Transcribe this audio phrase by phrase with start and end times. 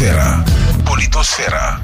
[0.00, 0.44] Politosfera
[0.84, 1.80] Politosfera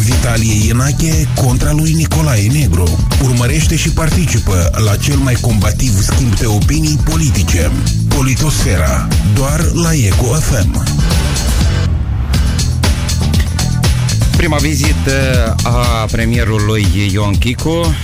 [0.00, 3.06] Vitalie Ienache contra lui Nicolae Negru.
[3.22, 7.70] Urmărește și participă la cel mai combativ schimb de opinii politice.
[8.08, 9.08] Politosfera.
[9.34, 10.86] Doar la Eco FM.
[14.36, 17.94] Prima vizită a premierului Ion Chicu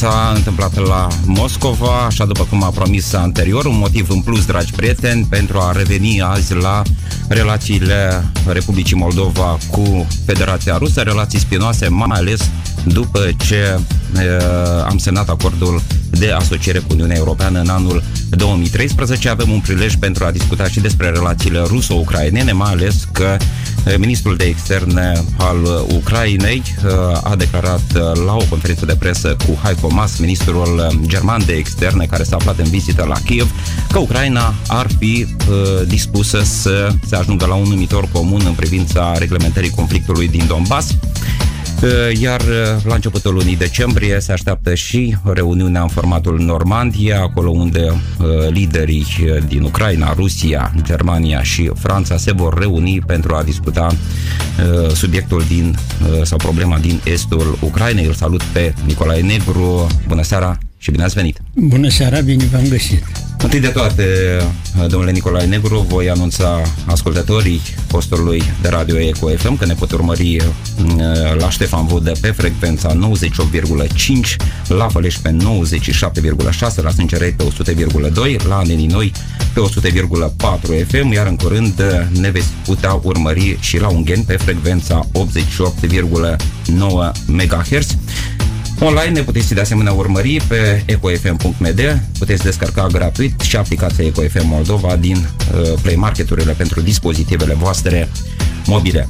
[0.00, 4.72] s-a întâmplat la Moscova, așa după cum a promis anterior, un motiv în plus, dragi
[4.72, 6.82] prieteni, pentru a reveni azi la
[7.28, 12.50] relațiile Republicii Moldova cu Federația Rusă, relații spinoase, mai ales
[12.84, 13.78] după ce
[14.14, 14.20] uh,
[14.88, 19.28] am semnat acordul de asociere cu Uniunea Europeană în anul 2013.
[19.28, 23.36] Avem un prilej pentru a discuta și despre relațiile ruso-ucrainene, mai ales că
[23.98, 26.62] ministrul de externe al Ucrainei
[27.22, 27.92] a declarat
[28.24, 32.58] la o conferință de presă cu Heiko Maas, ministrul german de externe care s-a aflat
[32.58, 33.52] în vizită la Kiev,
[33.92, 35.26] că Ucraina ar fi
[35.86, 40.94] dispusă să se ajungă la un numitor comun în privința reglementării conflictului din Donbass.
[41.82, 47.50] Uh, iar uh, la începutul lunii decembrie se așteaptă și reuniunea în formatul Normandia, acolo
[47.50, 49.06] unde uh, liderii
[49.48, 53.86] din Ucraina, Rusia, Germania și Franța se vor reuni pentru a discuta
[54.94, 55.76] subiectul din
[56.22, 58.04] sau problema din estul Ucrainei.
[58.04, 59.86] Îl salut pe Nicolae Negru.
[60.08, 61.40] Bună seara și bine ați venit!
[61.54, 63.02] Bună seara, bine v-am găsit!
[63.42, 64.04] Întâi de toate,
[64.88, 70.36] domnule Nicolae Negru, voi anunța ascultătorii postului de radio Eco FM că ne pot urmări
[70.78, 71.00] mm,
[71.38, 74.36] la Ștefan Vodă pe frecvența 98,5,
[74.68, 77.44] la Fălești pe 97,6, la Sângerei pe
[78.38, 79.12] 100,2, la Anenii Noi
[79.52, 79.60] pe
[80.80, 81.82] 100,4 FM, iar în curând
[82.20, 86.36] ne veți putea urmări și la Ungheni pe frecvența 88,9
[87.26, 87.96] MHz.
[88.82, 94.96] Online ne puteți de asemenea urmări pe ecofm.md, puteți descărca gratuit și aplicația EcoFM Moldova
[94.96, 98.08] din uh, Play Marketurile pentru dispozitivele voastre
[98.66, 99.08] mobile.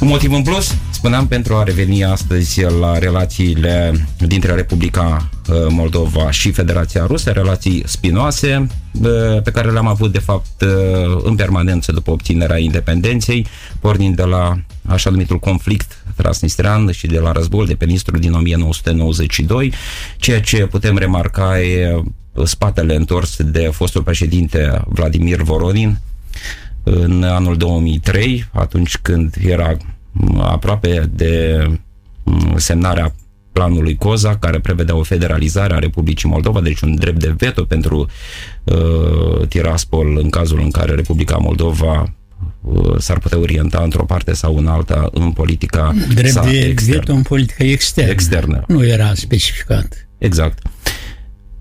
[0.00, 6.30] Un motiv în plus, spuneam pentru a reveni astăzi la relațiile dintre Republica uh, Moldova
[6.30, 8.66] și Federația Rusă, relații spinoase
[9.02, 13.46] uh, pe care le-am avut de fapt uh, în permanență după obținerea independenței,
[13.80, 18.32] pornind de la așa numitul conflict transnistrean și de la războiul de pe Nistru din
[18.32, 19.72] 1992.
[20.16, 22.02] Ceea ce putem remarca e
[22.44, 26.00] spatele întors de fostul președinte Vladimir Voronin
[26.82, 29.76] în anul 2003, atunci când era
[30.38, 31.64] aproape de
[32.56, 33.14] semnarea
[33.52, 38.06] planului COZA, care prevedea o federalizare a Republicii Moldova, deci un drept de veto pentru
[38.64, 42.19] uh, Tiraspol în cazul în care Republica Moldova Uh,
[42.98, 46.98] s-ar putea orienta într-o parte sau în alta în politica Drept sa de externă.
[47.00, 48.10] veto în politica externă.
[48.10, 48.64] externă.
[48.66, 50.08] Nu era specificat.
[50.18, 50.66] Exact.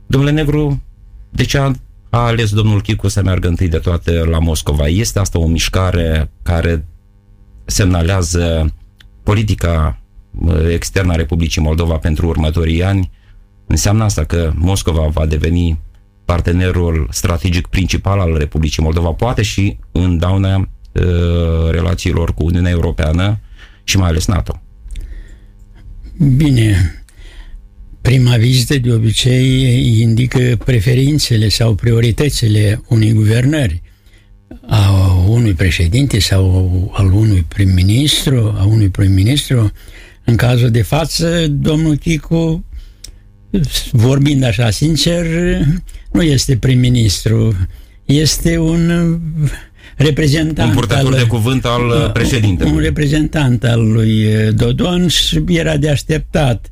[0.08, 0.84] Domnule Negru,
[1.30, 1.72] de ce a,
[2.10, 4.88] a ales domnul Chicu să meargă întâi de toate la Moscova?
[4.88, 6.86] Este asta o mișcare care
[7.66, 8.74] semnalează
[9.24, 10.02] politica
[10.40, 13.12] uh, externă a Republicii Moldova pentru următorii ani?
[13.68, 15.80] Înseamnă asta că Moscova va deveni
[16.26, 20.66] partenerul strategic principal al Republicii Moldova, poate și în dauna uh,
[21.72, 23.39] relațiilor cu Uniunea Europeană
[23.83, 24.61] și mai ales NATO.
[26.35, 27.03] Bine,
[28.01, 33.81] prima vizită de obicei indică preferințele sau prioritățile unei guvernări
[34.67, 39.71] a unui președinte sau al unui prim-ministru, a unui prim-ministru.
[40.23, 42.66] În cazul de față, domnul Chicu
[43.91, 45.25] vorbind așa sincer,
[46.11, 47.56] nu este prim-ministru,
[48.06, 49.19] este un
[50.04, 50.70] reprezentant.
[50.70, 52.74] Un purtător al, de cuvânt al uh, președintelui.
[52.74, 56.70] Un reprezentant al lui Dodon și era de așteptat.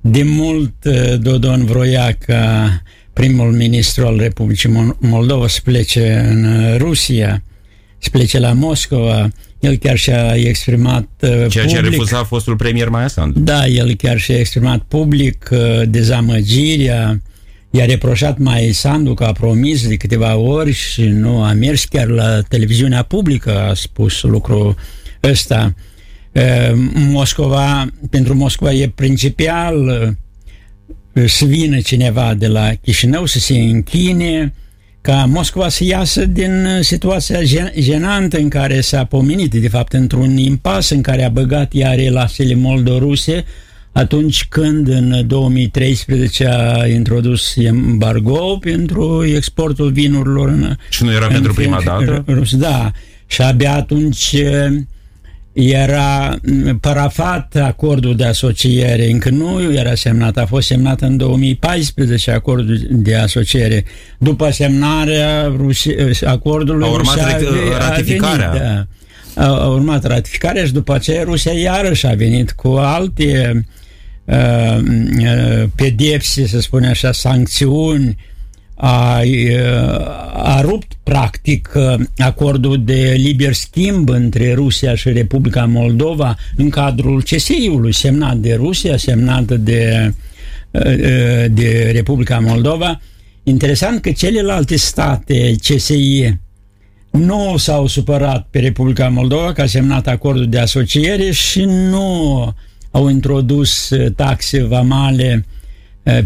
[0.00, 2.68] De mult uh, Dodon vroia ca
[3.12, 6.46] primul ministru al Republicii Moldova să plece în
[6.78, 7.42] Rusia,
[7.98, 9.28] să plece la Moscova,
[9.60, 13.38] el chiar și-a exprimat uh, Ceea public, ce a refuzat fostul premier Maia Sandu.
[13.38, 15.58] Da, el chiar și-a exprimat public uh,
[15.88, 17.22] dezamăgirea,
[17.76, 22.06] i-a reproșat Maia Sandu că a promis de câteva ori și nu a mers chiar
[22.06, 24.76] la televiziunea publică, a spus lucrul
[25.22, 25.74] ăsta.
[26.32, 26.42] Uh,
[26.94, 29.76] Moscova, pentru Moscova e principial
[31.26, 34.54] să vină cineva de la Chișinău să se închine,
[35.00, 37.38] ca Moscova să iasă din uh, situația
[37.78, 42.54] jenantă în care s-a pomenit, de fapt, într-un impas în care a băgat ea relațiile
[42.54, 43.44] moldoruse
[43.94, 51.52] atunci când în 2013 a introdus embargo pentru exportul vinurilor în Și nu era pentru
[51.52, 52.24] prima dată?
[52.26, 52.90] Rus, da.
[53.26, 54.76] Și abia atunci uh,
[55.52, 56.36] era
[56.80, 63.16] parafat acordul de asociere, încă nu era semnat, a fost semnat în 2014 acordul de
[63.16, 63.84] asociere.
[64.18, 68.48] După semnarea Rusi- acordului a urmat Rusia, ratificarea.
[68.48, 68.86] A venit,
[69.34, 69.44] da.
[69.44, 73.60] a urmat ratificarea și după aceea Rusia iarăși a venit cu alte uh,
[75.74, 78.16] pedepse, să spunem așa, sancțiuni,
[78.74, 79.20] a,
[80.32, 81.70] a rupt practic
[82.18, 88.96] acordul de liber schimb între Rusia și Republica Moldova în cadrul CSI-ului semnat de Rusia,
[88.96, 90.14] semnat de,
[91.50, 93.00] de Republica Moldova.
[93.42, 96.34] Interesant că celelalte state CSI
[97.10, 102.54] nu s-au supărat pe Republica Moldova că a semnat acordul de asociere și nu
[102.94, 105.44] au introdus taxe vamale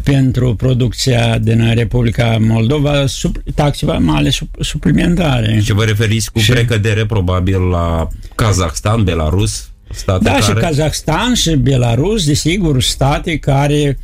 [0.02, 4.30] pentru producția din Republica Moldova, sub, taxe vamale
[4.60, 5.60] suplimentare.
[5.64, 9.70] Și vă referiți cu și, precădere probabil la Kazakhstan, Belarus?
[9.90, 10.42] State da, care...
[10.42, 13.98] și Kazakhstan și Belarus, desigur, state care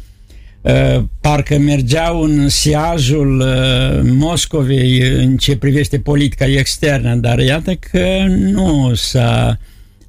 [0.64, 8.24] Uh, parcă mergeau în siajul uh, Moscovei în ce privește politica externă, dar iată că
[8.28, 9.58] nu s-a,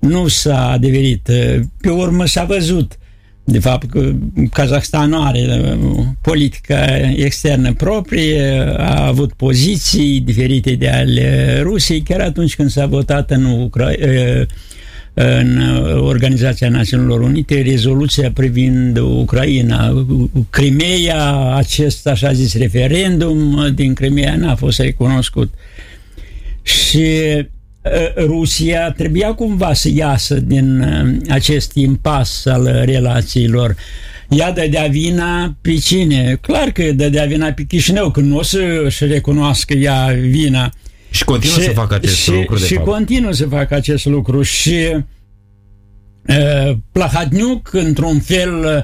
[0.07, 1.27] nu s-a adeverit.
[1.27, 2.97] Uh, pe urmă s-a văzut
[3.47, 4.11] de fapt că
[4.51, 5.77] Kazakhstan are
[6.21, 6.85] politica
[7.15, 13.45] externă proprie, a avut poziții diferite de ale Rusiei, chiar atunci când s-a votat în
[13.45, 14.45] Ucraina
[15.17, 15.59] în
[15.97, 20.05] Organizația Națiunilor Unite rezoluția privind Ucraina.
[20.49, 25.53] Crimea, acest așa zis referendum din Crimea n-a fost recunoscut.
[26.61, 27.07] Și
[28.17, 30.85] Rusia trebuia cumva să iasă din
[31.29, 33.75] acest impas al relațiilor.
[34.29, 36.37] Ea dădea vina pe cine?
[36.41, 40.73] Clar că dădea vina pe Chișinău, când nu o să-și recunoască ea vina
[41.09, 42.85] și continuă și, să facă acest și, lucru, de Și fapt.
[42.87, 44.41] continuă să facă acest lucru.
[44.41, 44.95] Și
[46.27, 48.83] uh, Plahadniuc, într-un fel, uh,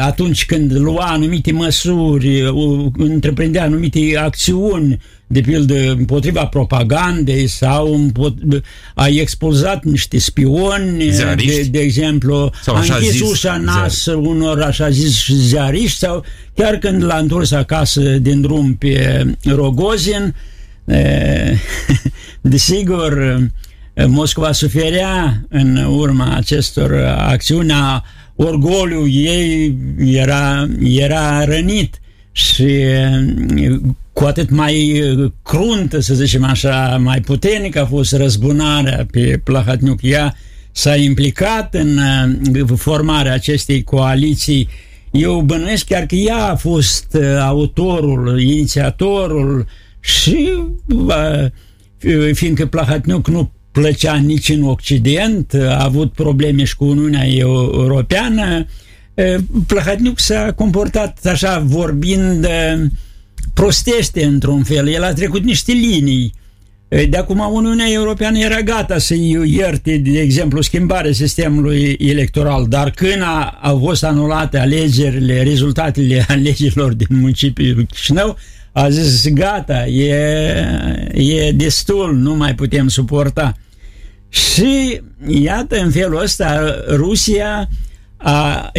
[0.00, 8.62] atunci când lua anumite măsuri, uh, întreprindea anumite acțiuni, de pildă împotriva propagandei sau împot-
[8.94, 15.26] a expulzat niște spioni, de, de exemplu, sau a închis ușa nas unor așa zis
[15.26, 16.24] ziariști sau
[16.54, 20.34] chiar când l-a întors acasă din drum pe Rogozin,
[22.40, 23.40] Desigur,
[24.06, 27.72] Moscova suferea în urma acestor acțiuni,
[28.36, 32.00] orgoliul ei era, era rănit
[32.32, 32.66] și
[34.12, 35.02] cu atât mai
[35.42, 40.02] cruntă, să zicem așa, mai puternică a fost răzbunarea pe Plahatniuc.
[40.02, 40.36] Ea
[40.72, 41.98] s-a implicat în
[42.76, 44.68] formarea acestei coaliții
[45.10, 49.66] eu bănuiesc chiar că ea a fost autorul, inițiatorul
[50.00, 50.50] și
[52.32, 58.66] fiindcă Plahatniuc nu plăcea nici în Occident, a avut probleme și cu Uniunea Europeană,
[59.66, 62.46] Plahatniuc s-a comportat așa vorbind
[63.54, 64.88] prostește într-un fel.
[64.88, 66.32] El a trecut niște linii.
[67.08, 69.14] De acum Uniunea Europeană era gata să
[69.44, 76.92] ierte, de exemplu, schimbarea sistemului electoral, dar când a, au fost anulate alegerile, rezultatele alegerilor
[76.92, 78.36] din municipiul Chișinău,
[78.72, 80.14] a zis gata, e,
[81.12, 83.56] e destul, nu mai putem suporta.
[84.32, 87.68] Și iată, în felul ăsta, Rusia
[88.16, 88.70] a,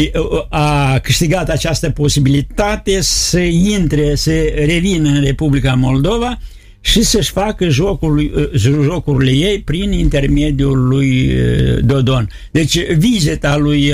[0.50, 4.32] a câștigat această posibilitate să intre, să
[4.66, 6.40] revină în Republica Moldova
[6.80, 8.50] și să-și facă jocul,
[8.84, 11.34] jocurile ei prin intermediul lui
[11.82, 12.30] Dodon.
[12.52, 13.94] Deci vizita lui,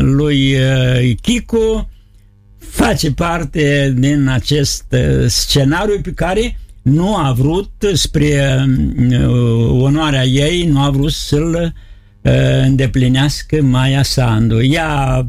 [0.00, 0.56] lui
[1.22, 1.88] Chico
[2.70, 8.64] face parte din acest uh, scenariu pe care nu a vrut, spre
[9.10, 11.74] uh, onoarea ei, nu a vrut să-l
[12.22, 12.32] uh,
[12.64, 14.62] îndeplinească Maia Sandu.
[14.62, 15.26] Ea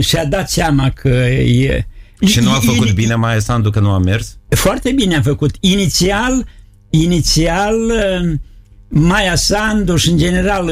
[0.00, 1.86] și-a dat seama că e...
[2.26, 4.38] Și nu a făcut in, bine Maia Sandu că nu a mers?
[4.48, 5.56] Foarte bine a făcut.
[5.60, 6.46] Inițial,
[6.90, 7.76] inițial
[8.88, 10.70] Maia Sandu și în general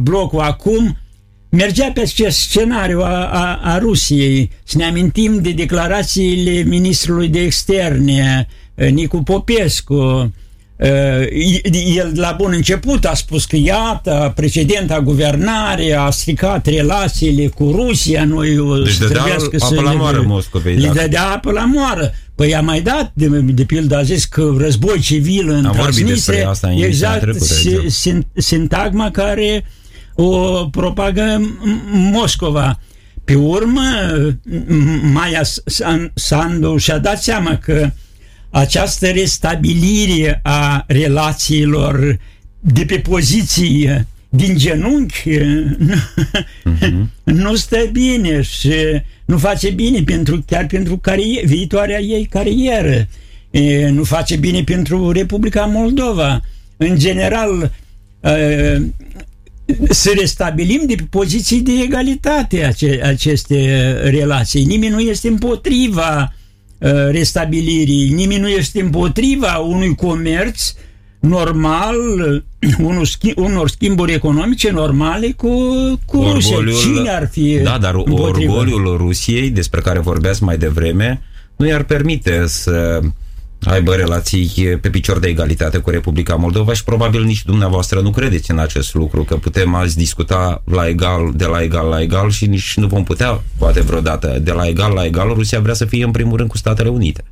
[0.00, 0.96] blocul acum
[1.50, 4.50] mergea pe acest scenariu a, a, a Rusiei.
[4.64, 8.56] Să ne amintim de declarațiile ministrului de externe, eh,
[8.88, 10.32] Nicu Popescu,
[10.76, 11.26] eh,
[11.96, 18.24] el la bun început a spus că iată, precedenta guvernare a stricat relațiile cu Rusia,
[18.24, 18.48] noi
[18.84, 20.76] deci trebuia să apă la moară Moscovei.
[20.76, 22.12] Le dădea apă la moară.
[22.34, 27.28] Păi a mai dat, de, de pildă a zis că război civil în Transnistria, exact,
[27.28, 29.70] exact, sintagma care uh,
[30.20, 31.40] o propagă
[31.92, 32.80] Moscova.
[33.24, 33.82] Pe urmă,
[35.12, 35.42] Maia
[36.14, 37.90] Sandu și-a dat seama că
[38.50, 42.18] această restabilire a relațiilor
[42.60, 47.04] de pe poziție din genunchi uh-huh.
[47.24, 48.72] nu stă bine și
[49.24, 53.08] nu face bine pentru, chiar pentru carier, viitoarea ei carieră.
[53.50, 56.42] E, nu face bine pentru Republica Moldova
[56.76, 57.72] în general,
[59.88, 64.64] să restabilim de poziții de egalitate ace- aceste relații.
[64.64, 66.34] Nimeni nu este împotriva
[67.10, 70.74] restabilirii, nimeni nu este împotriva unui comerț uh,
[71.20, 71.96] normal,
[72.88, 75.48] unul schimb, unor schimburi economice normale cu,
[76.06, 76.92] cu orgoliul, Rusia.
[76.94, 78.52] Cine ar fi Da, dar împotrivă?
[78.52, 81.22] orgoliul Rusiei, despre care vorbeați mai devreme,
[81.56, 83.00] nu i-ar permite să
[83.64, 88.50] aibă relații pe picior de egalitate cu Republica Moldova și probabil nici dumneavoastră nu credeți
[88.50, 92.46] în acest lucru, că putem azi discuta la egal, de la egal la egal și
[92.46, 96.04] nici nu vom putea, poate vreodată, de la egal la egal, Rusia vrea să fie
[96.04, 97.24] în primul rând cu Statele Unite.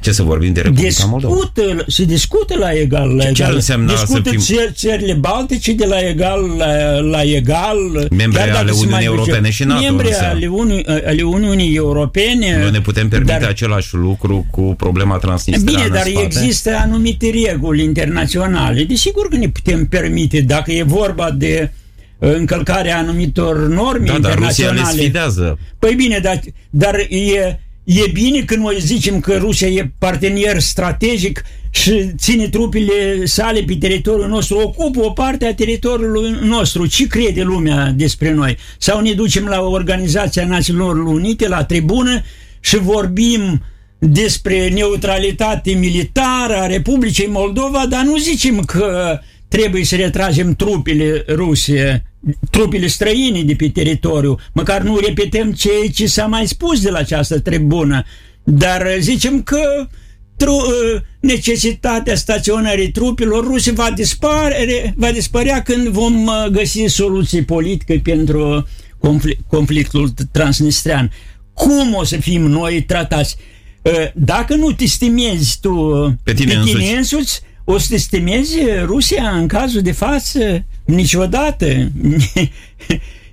[0.00, 1.52] Ce să vorbim de Republica discută, Moldova?
[1.86, 3.48] Se discută la egal la ce, egal.
[3.48, 4.72] Ce însemna discută să fim...
[4.72, 8.06] țările baltice de la egal la, la egal.
[8.10, 9.82] Membre ale Uniunii Europene și NATO.
[9.82, 12.62] Membre ale, Uni, ale Uniunii Europene.
[12.62, 16.24] Nu ne putem permite dar, același lucru cu problema transnistreană Bine, dar spate.
[16.24, 18.84] există anumite reguli internaționale.
[18.84, 21.72] Desigur că ne putem permite, dacă e vorba de
[22.18, 24.76] încălcarea anumitor norme da, internaționale.
[24.76, 25.58] Dar Rusia le sfidează.
[25.78, 31.42] Păi bine, dar, dar e E bine că noi zicem că Rusia e partener strategic
[31.70, 36.86] și ține trupele sale pe teritoriul nostru, ocupă o parte a teritoriului nostru.
[36.86, 38.56] Ce crede lumea despre noi?
[38.78, 42.22] Sau ne ducem la Organizația Națiunilor Unite, la tribună
[42.60, 43.62] și vorbim
[43.98, 52.02] despre neutralitate militară a Republicii Moldova, dar nu zicem că trebuie să retragem trupele ruse
[52.50, 56.98] trupele străine de pe teritoriu, măcar nu repetăm ceea ce s-a mai spus de la
[56.98, 58.04] această tribună,
[58.44, 59.88] dar zicem că
[60.36, 67.44] tru, ă, necesitatea staționării trupelor ruse va, dispare, va dispărea când vom ă, găsi soluții
[67.44, 71.12] politice pentru conflict, conflictul transnistrean.
[71.52, 73.36] Cum o să fim noi tratați?
[73.84, 75.90] Ă, dacă nu te stimezi tu
[76.22, 80.64] pe tine, pe tine însuți, însuți o să te stimezi Rusia în cazul de față?
[80.84, 81.66] Niciodată.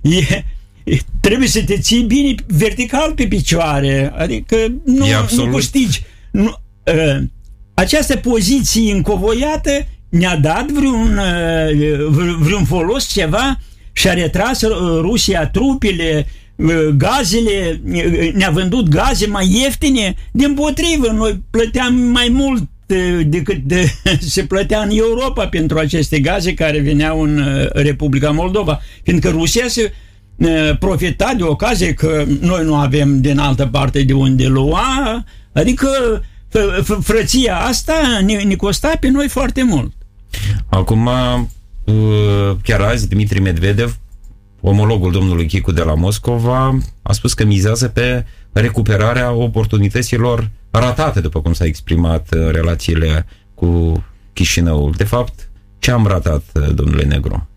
[0.02, 0.44] e,
[1.20, 4.14] trebuie să te ții bine vertical pe picioare.
[4.18, 6.04] Adică nu, nu câștigi.
[6.32, 7.24] Nu, uh,
[7.74, 13.60] această poziție încovoiată ne-a dat vreun, uh, vreun folos ceva
[13.92, 14.62] și a retras
[15.02, 16.28] Rusia trupele,
[16.98, 17.82] gazele,
[18.34, 22.64] ne-a vândut gaze mai ieftine, din potrivă, noi plăteam mai mult
[23.26, 28.82] decât de, se plătea în Europa pentru aceste gaze care veneau în uh, Republica Moldova,
[29.04, 29.94] fiindcă Rusia se
[30.36, 35.88] uh, profita de ocazie că noi nu avem din altă parte de unde lua, adică
[37.02, 39.94] frăția asta ne, ne costa pe noi foarte mult.
[40.70, 43.98] Acum, uh, chiar azi, Dimitri Medvedev,
[44.62, 50.50] omologul domnului Chicu de la Moscova, a spus că mizează pe recuperarea oportunităților
[50.80, 54.04] ratate, după cum s-a exprimat în relațiile cu
[54.34, 54.94] Chișinăul.
[54.98, 55.50] De fapt,
[55.80, 57.48] ce am ratat, domnule Negru?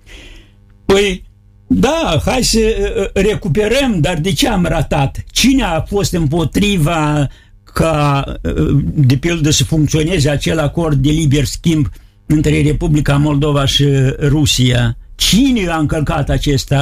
[0.85, 1.25] Păi,
[1.67, 5.25] da, hai să uh, recuperăm, dar de ce am ratat?
[5.31, 7.29] Cine a fost împotriva
[7.63, 11.89] ca, uh, de pildă, să funcționeze acel acord de liber schimb
[12.27, 13.87] între Republica Moldova și
[14.21, 14.97] Rusia?
[15.15, 16.75] Cine a încălcat acest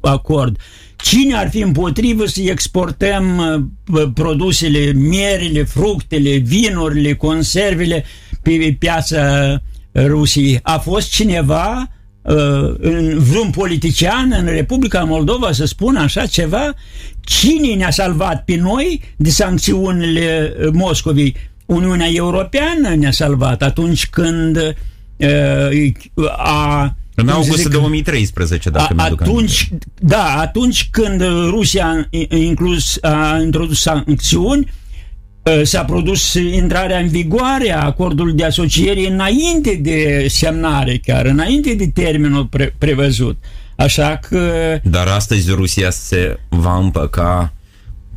[0.00, 0.56] acord?
[1.04, 3.38] Cine ar fi împotrivă să exportăm
[3.92, 8.04] uh, produsele, mierile, fructele, vinurile, conservele
[8.42, 9.20] pe piața
[9.92, 10.58] Rusiei?
[10.62, 11.88] A fost cineva
[12.22, 12.34] uh,
[13.16, 16.74] vreun politician în Republica Moldova să spună așa ceva?
[17.20, 21.36] Cine ne-a salvat pe noi de sancțiunile Moscovei?
[21.66, 24.56] Uniunea Europeană ne-a salvat atunci când
[25.16, 25.92] uh,
[26.36, 29.68] a în august zic, 2013, dacă a, atunci,
[30.00, 34.72] Da, atunci când Rusia a, inclus, a introdus sancțiuni,
[35.46, 41.74] ă, s-a produs intrarea în vigoare a acordului de asociere înainte de semnare, chiar înainte
[41.74, 43.36] de termenul pre- prevăzut.
[43.76, 44.50] Așa că...
[44.82, 47.52] Dar astăzi Rusia se va împăca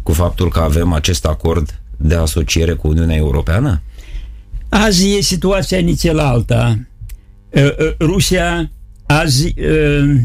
[0.04, 3.82] cu faptul că avem acest acord de asociere cu Uniunea Europeană?
[4.70, 6.80] Azi e situația nițel alta.
[7.56, 8.72] Ă, ă, Rusia
[9.08, 10.16] azi uh,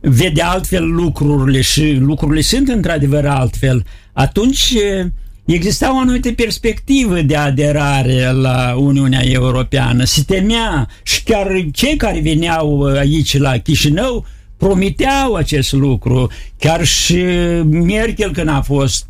[0.00, 5.06] vede altfel lucrurile și lucrurile sunt într-adevăr altfel, atunci uh,
[5.44, 10.04] exista o anumită perspectivă de aderare la Uniunea Europeană.
[10.04, 14.26] Se temea și chiar cei care veneau aici la Chișinău
[14.56, 16.30] promiteau acest lucru.
[16.58, 17.22] Chiar și
[17.64, 19.06] Merkel când a fost,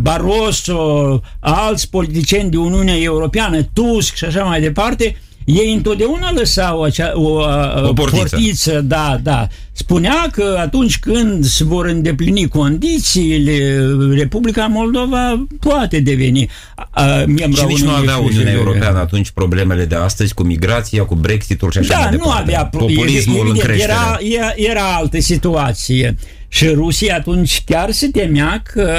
[0.00, 7.12] Barroso, alți politicieni de Uniunea Europeană, Tusk și așa mai departe, ei întotdeauna lăsau acea,
[7.14, 7.42] o,
[7.88, 8.16] o, portiță.
[8.16, 9.46] portiță, da, da.
[9.72, 17.64] Spunea că atunci când se vor îndeplini condițiile, Republica Moldova poate deveni a, membru Și
[17.66, 21.92] nici nu avea Uniunea Europeană atunci problemele de astăzi cu migrația, cu Brexitul și așa
[21.92, 22.28] da, mai departe.
[22.28, 23.92] nu avea Populismul evident, în creștere.
[23.92, 26.16] Era, era altă situație.
[26.48, 28.90] Și Rusia atunci chiar se temea că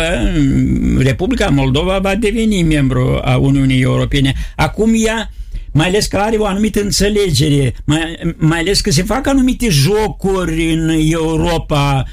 [0.98, 4.34] Republica Moldova va deveni membru a Uniunii Europene.
[4.56, 5.32] Acum ea
[5.78, 10.74] mai ales că are o anumită înțelegere, mai, mai ales că se fac anumite jocuri
[10.74, 12.06] în Europa,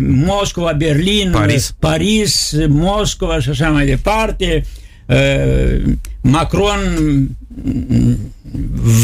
[0.00, 4.64] Moscova, Berlin, Paris, Paris Moscova și așa mai departe.
[6.20, 6.78] Macron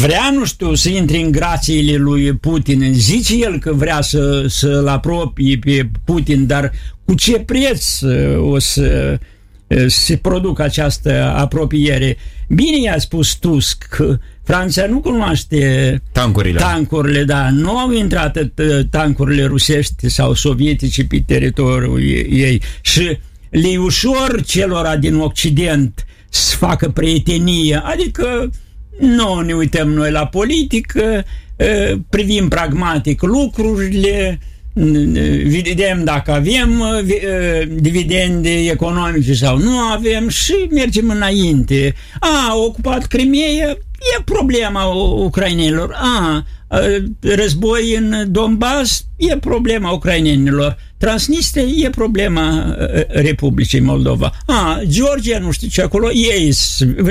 [0.01, 2.93] vrea, nu știu, să intre în grațiile lui Putin.
[2.93, 6.71] Zice el că vrea să, să-l apropie pe Putin, dar
[7.05, 7.99] cu ce preț
[8.39, 9.19] o să
[9.87, 12.17] se producă această apropiere?
[12.47, 16.59] Bine i-a spus Tusk că Franța nu cunoaște tancurile.
[16.59, 18.37] tancurile, da, nu au intrat
[18.89, 22.61] tancurile rusești sau sovietice pe teritoriul ei.
[22.81, 23.17] Și
[23.49, 28.49] le ușor celor din Occident să facă prietenie, adică
[28.99, 31.25] nu ne uităm noi la politică,
[32.09, 34.39] privim pragmatic lucrurile,
[35.63, 36.83] vedem dacă avem
[37.69, 41.95] dividende economice sau nu avem și mergem înainte.
[42.19, 44.85] A, ocupat Crimea, e problema
[45.23, 45.91] ucrainenilor.
[45.93, 46.45] A,
[47.19, 50.77] război în Donbass, e problema ucrainenilor.
[50.97, 52.75] Transnistria e problema
[53.07, 54.31] Republicii Moldova.
[54.45, 56.51] A, Georgia, nu știu ce acolo, ei,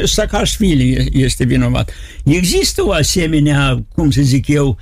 [0.04, 1.90] Saakashvili este vinovat.
[2.24, 4.76] Există o asemenea, cum să zic eu,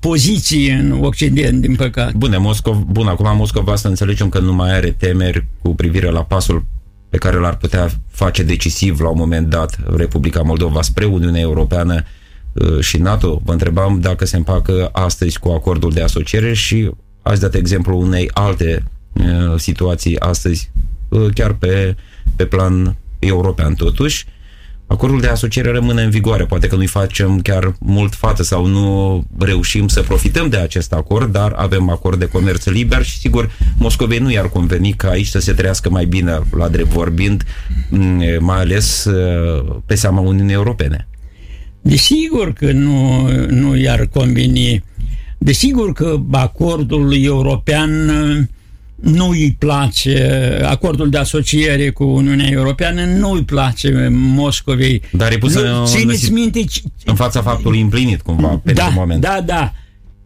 [0.00, 2.12] poziție în Occident, din păcate.
[2.16, 6.24] Bune, Moscov, bun, acum Moscova să înțelegem că nu mai are temeri cu privire la
[6.24, 6.64] pasul
[7.08, 12.02] pe care l-ar putea face decisiv la un moment dat Republica Moldova spre Uniunea Europeană
[12.52, 13.40] uh, și NATO.
[13.44, 16.90] Vă întrebam dacă se împacă astăzi cu acordul de asociere și
[17.22, 20.70] ați dat exemplu unei alte uh, situații astăzi,
[21.08, 21.96] uh, chiar pe,
[22.36, 24.26] pe plan european totuși.
[24.86, 26.44] Acordul de asociere rămâne în vigoare.
[26.44, 31.32] Poate că nu-i facem chiar mult față sau nu reușim să profităm de acest acord,
[31.32, 35.40] dar avem acord de comerț liber și sigur Moscovei nu i-ar conveni ca aici să
[35.40, 37.44] se trăiască mai bine, la drept vorbind,
[37.90, 41.08] mm, mai ales uh, pe seama Uniunii Europene.
[41.80, 44.82] Desigur că nu, nu i-ar conveni.
[45.42, 47.90] Desigur că acordul european
[48.94, 55.02] nu îi place acordul de asociere cu Uniunea Europeană, nu îi place Moscovei.
[55.12, 56.64] Dar e pus nu, în, țineți minte,
[57.04, 59.20] în fața faptului împlinit cumva da, pentru moment.
[59.20, 59.72] Da, da.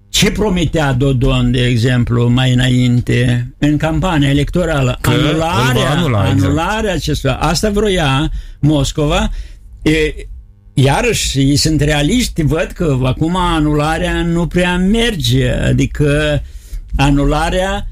[0.09, 4.98] Ce prometea Dodon, de exemplu, mai înainte, în campania electorală?
[5.00, 6.44] Că anularea, anula, exact.
[6.44, 7.35] anularea acestora.
[7.35, 9.31] Asta vroia Moscova.
[9.83, 9.90] E,
[10.74, 15.50] iarăși, ei sunt realiști, văd că acum anularea nu prea merge.
[15.50, 16.42] Adică
[16.96, 17.88] anularea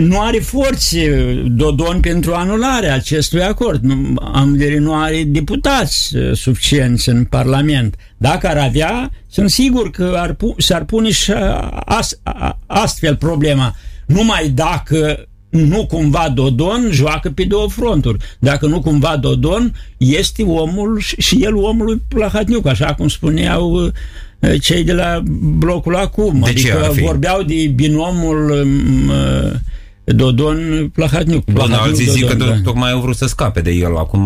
[0.00, 3.82] nu are forțe Dodon pentru anularea acestui acord.
[3.82, 7.96] Nu, am vedere nu are deputați uh, suficienți în Parlament.
[8.16, 11.32] Dacă ar avea, sunt sigur că ar pu- s-ar pune și
[11.84, 12.18] as,
[12.66, 13.76] astfel problema.
[14.06, 18.18] Numai dacă nu cumva Dodon joacă pe două fronturi.
[18.38, 23.90] Dacă nu cumva Dodon este omul și el omul lui Plahatniuc, așa cum spuneau uh,
[24.60, 25.22] cei de la
[25.58, 26.40] blocul acum.
[26.40, 29.52] De adică vorbeau de binomul uh,
[30.04, 31.44] Dodon Plahatniuc.
[31.44, 32.60] Bun, alții zic că da.
[32.64, 33.96] tocmai au vrut să scape de el.
[33.96, 34.22] Acum,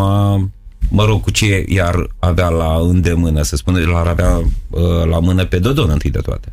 [0.88, 4.36] mă rog, cu ce iar avea la îndemână, să spună, l-ar avea
[4.70, 6.52] uh, la mână pe Dodon întâi de toate.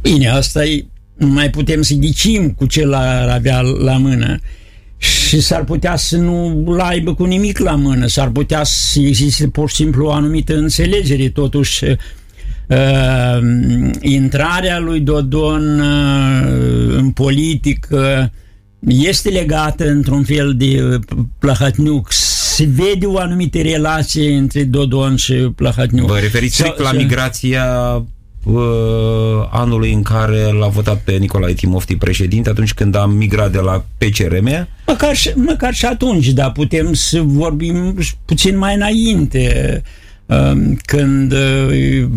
[0.00, 4.40] Bine, asta e, mai putem să ghicim cu ce l-ar avea la mână
[5.02, 9.68] și s-ar putea să nu aibă cu nimic la mână, s-ar putea să existe pur
[9.68, 11.98] și simplu o anumită înțelegere, totuși uh,
[14.00, 18.32] intrarea lui Dodon uh, în politică
[18.88, 21.00] este legată într-un fel de uh,
[21.38, 22.12] Plahatniuc.
[22.12, 26.08] Se vede o anumită relație între Dodon și Plahatniuc.
[26.08, 27.66] Vă referiți strict la migrația
[28.44, 28.62] uh,
[29.50, 33.84] anului în care l-a votat pe Nicolae Timofti președinte, atunci când a migrat de la
[33.98, 34.68] PCRM?
[34.86, 39.82] Măcar și, măcar și atunci, dar putem să vorbim puțin mai înainte,
[40.26, 40.52] uh,
[40.84, 42.08] când uh,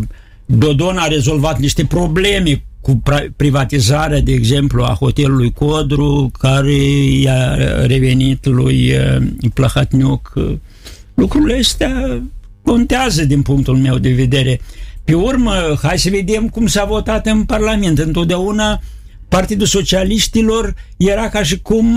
[0.45, 3.01] Dodon a rezolvat niște probleme cu
[3.35, 6.73] privatizarea, de exemplu, a hotelului Codru, care
[7.19, 10.33] i-a revenit lui uh, Plahatniuc.
[11.13, 12.21] Lucrurile astea
[12.63, 14.59] contează din punctul meu de vedere.
[15.05, 17.99] Pe urmă, hai să vedem cum s-a votat în Parlament.
[17.99, 18.81] Întotdeauna
[19.27, 21.95] Partidul Socialiștilor era ca și cum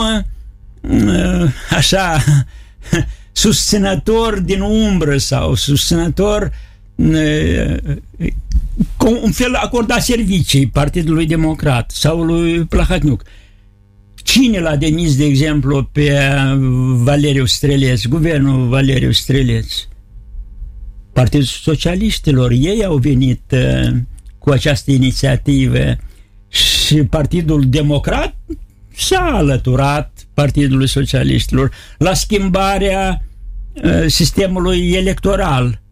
[0.81, 2.25] uh, așa
[3.33, 6.53] susținător din umbră sau susținător
[9.23, 13.23] un fel acorda servicii Partidului Democrat sau lui Plahatniuc.
[14.15, 16.19] Cine l-a demis, de exemplu, pe
[17.03, 19.88] Valeriu Streleț, guvernul Valeriu Streleț?
[21.19, 22.51] Partidul Socialiștilor.
[22.51, 23.91] Ei au venit uh,
[24.39, 25.97] cu această inițiativă
[26.49, 28.37] și Partidul Democrat
[28.97, 33.25] s-a alăturat Partidului Socialiștilor la schimbarea
[33.85, 35.83] uh, sistemului electoral.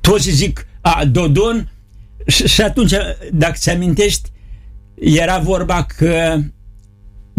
[0.00, 1.72] Toți zic, a, Dodon,
[2.26, 2.92] și, și atunci,
[3.32, 4.30] dacă ți amintești,
[4.94, 6.38] era vorba că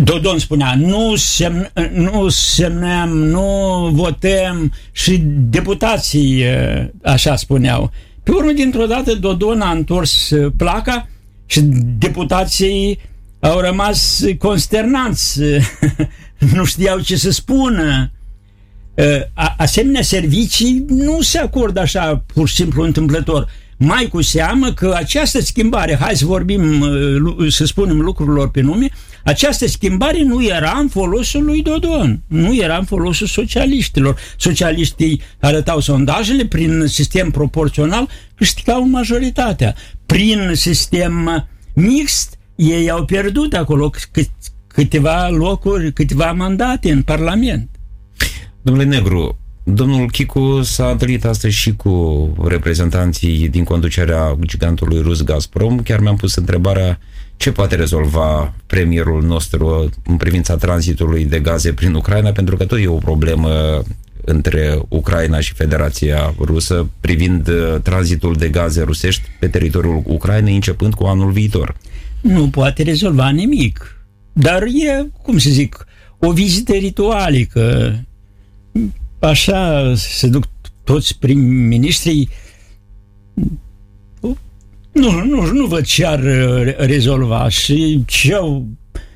[0.03, 6.43] Dodon spunea, nu, semn, nu semnăm, nu votăm și deputații
[7.03, 7.91] așa spuneau.
[8.23, 11.09] Pe urmă, dintr-o dată, Dodon a întors placa
[11.45, 11.61] și
[11.97, 12.99] deputații
[13.39, 15.39] au rămas consternați,
[16.53, 18.11] nu știau ce să spună.
[19.57, 23.49] Asemenea servicii nu se acordă așa pur și simplu întâmplător.
[23.77, 26.85] Mai cu seamă că această schimbare, hai să vorbim,
[27.49, 28.89] să spunem lucrurilor pe nume,
[29.23, 34.19] această schimbare nu era în folosul lui Dodon, nu era în folosul socialiștilor.
[34.37, 39.75] Socialiștii arătau sondajele, prin sistem proporțional câștigau majoritatea.
[40.05, 43.91] Prin sistem mixt, ei au pierdut acolo
[44.67, 47.69] câteva locuri, câteva mandate în Parlament.
[48.61, 55.79] Domnule Negru, Domnul Chicu s-a întâlnit astăzi și cu reprezentanții din conducerea gigantului rus Gazprom.
[55.79, 56.99] Chiar mi-am pus întrebarea
[57.39, 62.79] ce poate rezolva premierul nostru în privința tranzitului de gaze prin Ucraina, pentru că tot
[62.79, 63.83] e o problemă
[64.25, 70.93] între Ucraina și Federația Rusă privind uh, tranzitul de gaze rusești pe teritoriul Ucrainei începând
[70.93, 71.75] cu anul viitor.
[72.21, 75.85] Nu poate rezolva nimic, dar e, cum să zic,
[76.17, 77.95] o vizită ritualică.
[79.19, 80.43] Așa se duc
[80.83, 82.29] toți prim-ministrii
[84.99, 88.67] nu, nu, nu văd ce ar uh, rezolva și ce au,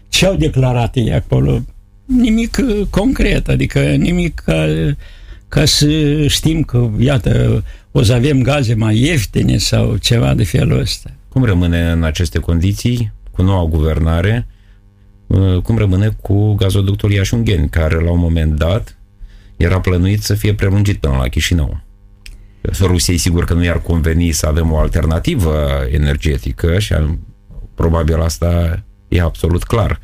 [0.10, 1.62] ce au declarat ei acolo.
[2.06, 4.66] Nimic uh, concret, adică nimic ca,
[5.48, 5.88] ca să
[6.28, 11.10] știm că, iată, o să avem gaze mai ieftine sau ceva de felul ăsta.
[11.30, 14.48] Cum rămâne în aceste condiții, cu noua guvernare,
[15.28, 18.98] uh, cum rămâne cu gazoductul Iașungheni, care la un moment dat
[19.58, 21.82] era plănuit să fie prelungit până la Chișinău.
[22.80, 25.56] Rusiei sigur că nu i-ar conveni să avem o alternativă
[25.92, 26.94] energetică și
[27.76, 30.00] probabil asta e absolut clar.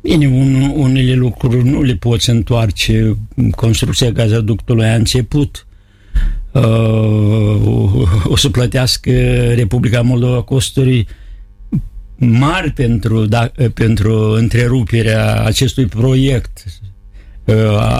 [0.00, 3.16] Bine, un, unele lucruri nu le poți întoarce.
[3.56, 5.66] Construcția gazoductului a început.
[6.52, 6.62] Uh,
[8.24, 9.10] o să plătească
[9.54, 11.06] Republica Moldova costuri
[12.16, 16.64] mari pentru, da, pentru întreruperea acestui proiect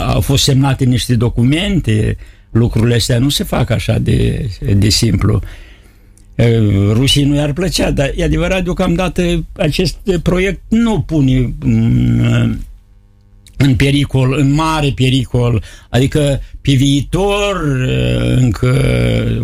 [0.06, 2.16] au fost semnate niște documente,
[2.52, 5.42] lucrurile astea nu se fac așa de, de simplu.
[6.92, 12.56] Rusiei nu i-ar plăcea, dar e adevărat, deocamdată acest proiect nu pune în,
[13.56, 17.62] în pericol, în mare pericol, adică pe viitor
[18.36, 18.74] încă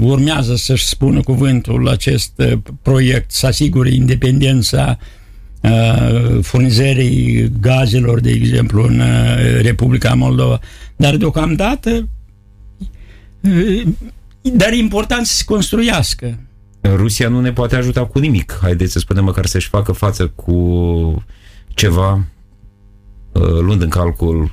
[0.01, 2.43] urmează să-și spună cuvântul acest
[2.83, 5.07] proiect, să asigure independența uh,
[5.63, 10.61] Uh, furnizării gazelor, de exemplu, în uh, Republica Moldova.
[10.97, 12.05] Dar deocamdată uh,
[14.43, 16.39] dar e important să se construiască.
[16.83, 18.59] Rusia nu ne poate ajuta cu nimic.
[18.61, 21.25] Haideți să spunem măcar să-și facă față cu
[21.69, 22.25] ceva
[23.61, 24.53] luând în calcul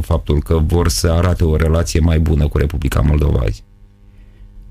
[0.00, 3.62] faptul că vor să arate o relație mai bună cu Republica Moldova azi.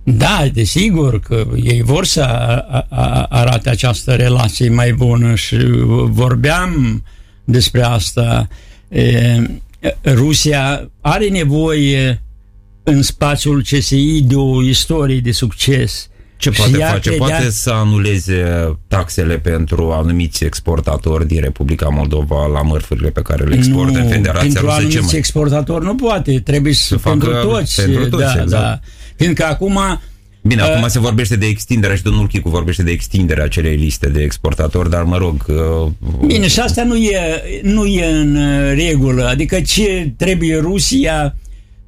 [0.03, 2.21] Da, desigur că ei vor să
[3.29, 5.57] arate această relație mai bună și
[6.05, 7.03] vorbeam
[7.43, 8.47] despre asta.
[10.03, 12.21] Rusia are nevoie
[12.89, 16.09] în spațiul CSI de o istorie de succes.
[16.37, 17.11] Ce poate face?
[17.11, 18.43] Poate să anuleze
[18.87, 24.09] taxele pentru anumiți exportatori din Republica Moldova la mărfurile pe care le exportă nu, în
[24.09, 24.77] Federația pentru Rusă.
[24.77, 27.81] Pentru anumiți exportatori nu poate, trebuie să, să pentru toți.
[27.81, 28.49] Pentru toți, da, exact.
[28.49, 28.79] da.
[29.15, 29.79] Fiindcă acum
[30.41, 34.09] Bine, uh, acum se vorbește de extinderea și domnul Chicu vorbește de extinderea acelei liste
[34.09, 35.45] de exportatori, dar mă rog...
[35.47, 35.91] Uh,
[36.25, 37.19] Bine, și asta nu e,
[37.61, 39.27] nu e în uh, regulă.
[39.27, 41.35] Adică ce trebuie Rusia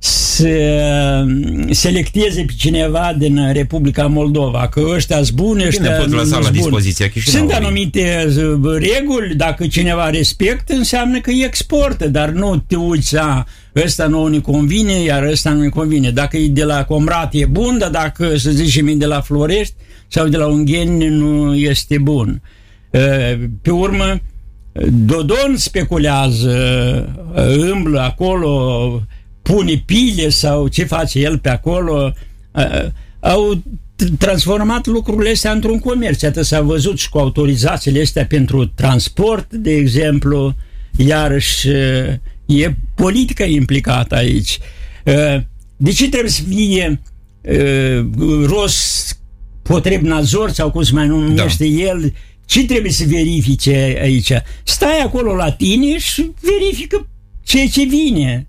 [0.04, 1.26] să
[1.70, 6.50] selecteze pe cineva din Republica Moldova, că ăștia sunt buni, ăștia Bine, pot lăsa la
[6.50, 8.34] dispoziția Sunt anumite
[8.64, 14.28] uh, reguli, dacă cineva respectă, înseamnă că exportă, dar nu te uiți, a, ăsta nu
[14.28, 16.12] ne convine, iar ăsta nu ne convine.
[16.12, 19.74] Dacă e de la Comrat e bun, dar dacă, să zicem, e de la Florești
[20.08, 22.42] sau de la Ungheni nu este bun.
[22.90, 23.02] Uh,
[23.62, 24.20] pe urmă,
[25.06, 26.56] Dodon speculează,
[27.72, 29.02] îmblă acolo,
[29.41, 32.13] pune pile sau ce face el pe acolo,
[33.19, 33.62] au
[34.17, 36.23] transformat lucrurile astea într-un comerț.
[36.23, 40.56] Atât s-a văzut și cu autorizațiile astea pentru transport, de exemplu,
[40.97, 41.69] iarăși
[42.45, 44.60] e politica implicată aici.
[45.77, 47.01] De ce trebuie să fie
[48.45, 49.06] ros
[49.62, 51.82] potreb nazor sau cum se mai numește da.
[51.82, 52.13] el,
[52.45, 54.32] ce trebuie să verifice aici?
[54.63, 57.08] Stai acolo la tine și verifică
[57.43, 58.47] ceea ce vine.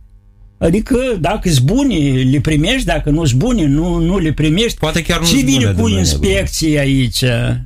[0.63, 1.97] Adică dacă sunt bune,
[2.31, 4.79] le primești, dacă nu sunt bune, nu, nu le primești.
[4.79, 7.25] Poate chiar nu Ce vine bune, cu inspecție aici?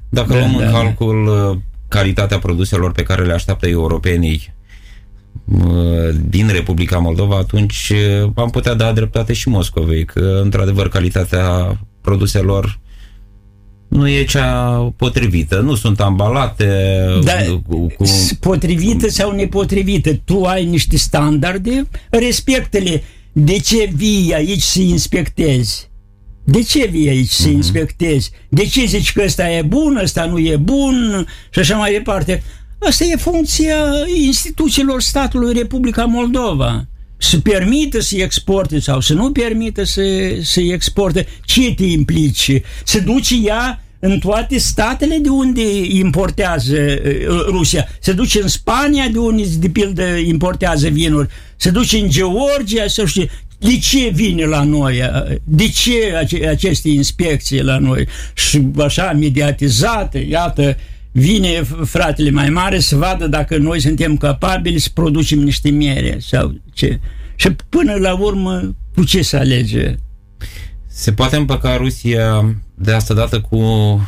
[0.09, 0.78] Dacă da, luăm da, în da.
[0.78, 4.54] calcul uh, calitatea produselor pe care le așteaptă europenii
[5.44, 11.78] uh, din Republica Moldova, atunci uh, am putea da dreptate și Moscovei, că într-adevăr calitatea
[12.00, 12.78] produselor
[13.96, 15.61] nu e cea potrivită.
[15.61, 17.32] Nu sunt ambalate da,
[17.68, 18.04] cu, cu...
[18.40, 20.14] Potrivită sau nepotrivită.
[20.24, 23.02] Tu ai niște standarde, respectele.
[23.32, 25.90] De ce vii aici să inspectezi?
[26.44, 27.52] De ce vii aici să uh-huh.
[27.52, 28.30] inspectezi?
[28.48, 32.42] De ce zici că ăsta e bun, ăsta nu e bun și așa mai departe?
[32.78, 33.76] Asta e funcția
[34.24, 36.87] instituțiilor statului Republica Moldova.
[37.16, 40.02] Să permită să exporte sau să nu permită să,
[40.42, 41.26] să exporte.
[41.44, 42.61] Ce te implici?
[42.85, 47.88] Să duci ea în toate statele de unde importează uh, Rusia.
[48.00, 51.28] Se duce în Spania, de unde, de pildă, importează vinuri.
[51.56, 53.24] Se duce în Georgia, să știu.
[53.58, 55.00] De ce vine la noi?
[55.44, 55.94] De ce
[56.48, 58.06] aceste inspecții la noi?
[58.34, 60.76] Și așa mediatizate, iată,
[61.12, 66.54] vine fratele mai mare să vadă dacă noi suntem capabili să producem niște miere sau
[66.72, 67.00] ce.
[67.36, 69.94] Și până la urmă, cu ce să alege?
[70.98, 73.59] Se poate împăca Rusia de asta dată cu,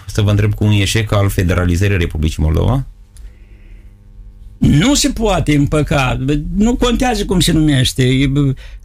[0.06, 2.86] să vă întreb, cu un eșec al federalizării Republicii Moldova?
[4.58, 6.18] Nu se poate împăca.
[6.56, 8.02] Nu contează cum se numește.
[8.02, 8.30] E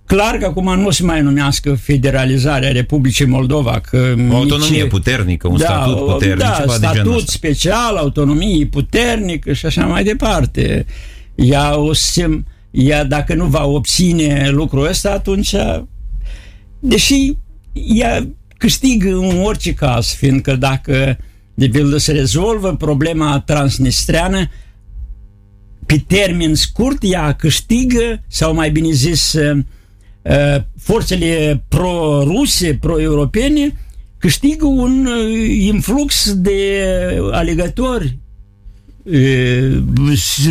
[0.05, 3.79] clar că acum nu se mai numească federalizarea Republicii Moldova.
[3.89, 4.89] Că o autonomie nici...
[4.89, 7.31] puternică, un da, statut puternic, da, ceva statut de genul ăsta.
[7.31, 10.85] special, autonomie puternică și așa mai departe.
[11.35, 12.29] Ea, o să,
[12.71, 15.55] ea dacă nu va obține lucrul ăsta, atunci
[16.79, 17.33] deși
[17.73, 21.17] ea câștigă în orice caz, fiindcă dacă
[21.53, 24.49] de pildă se rezolvă problema transnistreană,
[25.85, 29.57] pe termen scurt ea câștigă, sau mai bine zis, uh,
[30.21, 33.75] uh, forțele pro-ruse, pro-europene,
[34.17, 36.85] câștigă un uh, influx de
[37.31, 38.17] alegători.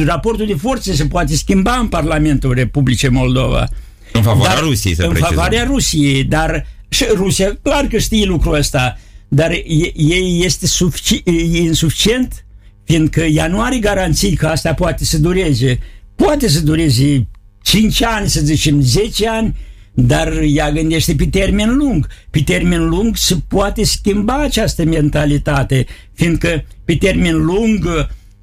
[0.05, 3.69] Raportul de forțe se poate schimba în Parlamentul Republicii Moldova.
[4.13, 5.35] În favoarea dar, Rusiei, să În precizăm.
[5.35, 9.51] favoarea Rusiei, dar și Rusia, clar că știe lucrul ăsta, dar
[9.95, 12.45] ei este sufici, e insuficient,
[12.85, 15.79] fiindcă ea nu are garanții că asta poate să dureze.
[16.17, 17.27] Poate să dureze
[17.63, 19.57] 5 ani, să zicem 10 ani,
[19.95, 22.07] dar ea gândește pe termen lung.
[22.31, 27.85] Pe termen lung se poate schimba această mentalitate, fiindcă pe termen lung,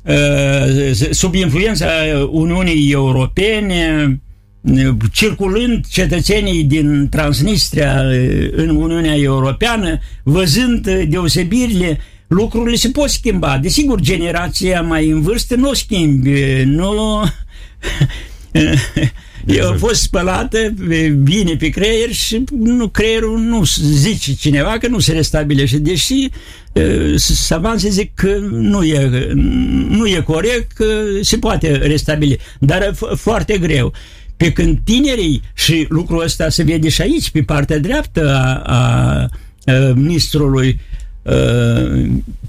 [0.03, 1.87] uh, sub influența
[2.31, 4.21] Uniunii Europene,
[5.11, 8.01] circulând cetățenii din Transnistria
[8.51, 13.57] în Uniunea Europeană, văzând deosebirile, lucrurile se pot schimba.
[13.57, 17.23] Desigur, generația mai în vârstă nu o schimbi, nu...
[19.45, 20.73] Eu am fost spălată
[21.23, 26.29] bine pe creier și nu, creierul nu zice cineva că nu se restabilește, deși
[27.15, 29.29] savanții zic că nu e,
[29.89, 30.85] nu e corect, că
[31.21, 33.93] se poate restabili, dar foarte greu.
[34.39, 39.29] Pe când tinerii, și lucrul ăsta se vede și aici, pe partea dreaptă a, a,
[39.65, 40.79] a ministrului,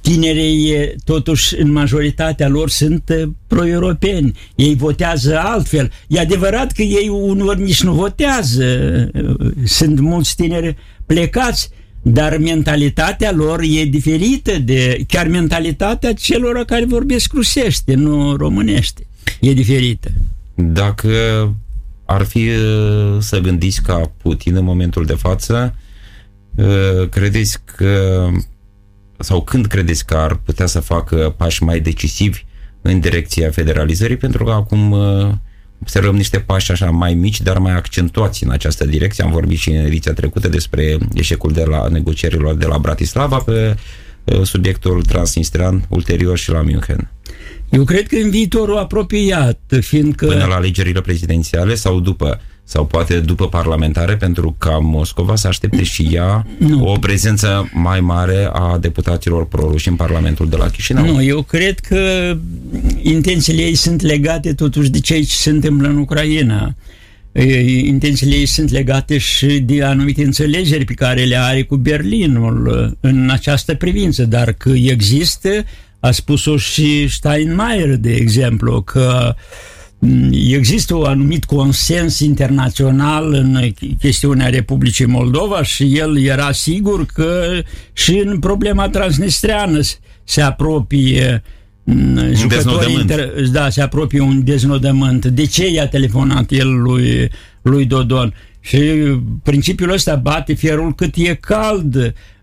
[0.00, 4.38] tinerii, totuși, în majoritatea lor sunt pro-europeni.
[4.55, 5.90] Ei votează altfel.
[6.07, 8.64] E adevărat că ei uneori nici nu votează.
[9.64, 10.76] Sunt mulți tineri
[11.07, 11.70] plecați,
[12.03, 19.07] dar mentalitatea lor e diferită de chiar mentalitatea celor care vorbesc rusește, nu românește.
[19.40, 20.11] E diferită.
[20.55, 21.09] Dacă
[22.11, 25.75] ar fi uh, să gândiți ca Putin în momentul de față,
[26.55, 28.27] uh, credeți că
[29.18, 32.44] sau când credeți că ar putea să facă pași mai decisivi
[32.83, 35.29] în direcția federalizării, pentru că acum uh,
[35.81, 39.25] observăm niște pași așa mai mici, dar mai accentuați în această direcție.
[39.25, 43.77] Am vorbit și în ediția trecută despre eșecul de la negocierilor de la Bratislava pe
[44.43, 47.11] subiectul transnistrian ulterior și la München.
[47.71, 50.27] Eu cred că în viitorul apropiat, fiindcă...
[50.27, 52.40] Până la alegerile prezidențiale sau după?
[52.64, 56.85] Sau poate după parlamentare, pentru ca Moscova să aștepte și ea nu.
[56.85, 61.05] o prezență mai mare a deputaților proruși în Parlamentul de la Chișinău?
[61.05, 62.37] Nu, eu cred că
[63.03, 66.75] intențiile ei sunt legate totuși de ceea ce se întâmplă în Ucraina.
[67.33, 73.29] Intențiile ei sunt legate și de anumite înțelegeri pe care le are cu Berlinul în
[73.31, 75.49] această privință, dar că există,
[76.01, 79.35] a spus-o și Steinmeier, de exemplu, că
[80.51, 87.62] există un anumit consens internațional în chestiunea Republicii Moldova și el era sigur că
[87.93, 89.81] și în problema transnistreană
[90.25, 91.60] se apropie uh, un
[92.33, 95.27] jucătorii inter, da, se apropie un deznodământ.
[95.27, 97.31] De ce i-a telefonat el lui,
[97.62, 98.35] lui Dodon?
[98.61, 98.79] Și
[99.43, 101.95] principiul ăsta bate fierul cât e cald.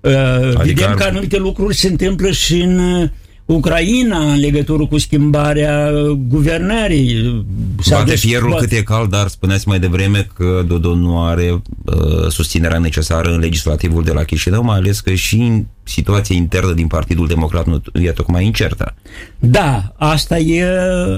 [0.02, 0.12] Uh,
[0.58, 3.10] adică Vedem că anumite lucruri se întâmplă și în
[3.48, 5.92] Ucraina în legătură cu schimbarea
[6.28, 7.46] guvernării.
[7.90, 12.80] Bate fierul cât e cald, dar spuneați mai devreme că Dodon nu are uh, susținerea
[12.80, 17.66] necesară în legislativul de la Chișinău, mai ales că și situația internă din Partidul Democrat
[17.66, 18.96] nu e tocmai incertă.
[19.40, 20.66] Da, asta e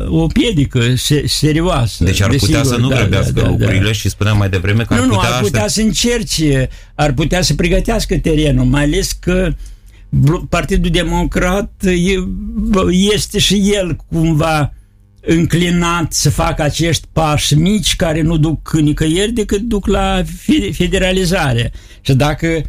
[0.08, 2.04] o piedică se, serioasă.
[2.04, 3.92] Deci ar putea să nu da, grăbească da, da, lucrurile da.
[3.92, 5.30] și spuneam mai devreme că nu, ar putea...
[5.30, 5.72] Nu, ar putea aștept...
[5.72, 9.54] să încerce, ar putea să pregătească terenul, mai ales că uh,
[10.50, 11.84] Partidul Democrat
[12.90, 14.74] este și el cumva
[15.22, 20.24] înclinat să facă acești pași mici care nu duc nicăieri decât duc la
[20.72, 21.72] federalizare.
[22.02, 22.62] Și dacă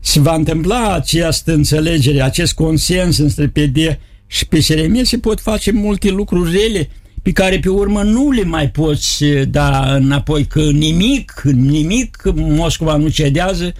[0.00, 6.10] se va întâmpla această înțelegere, acest consens între PD și PSRM, se pot face multe
[6.10, 6.88] lucruri rele
[7.22, 13.08] pe care pe urmă nu le mai poți da înapoi, că nimic, nimic Moscova nu
[13.08, 13.74] cedează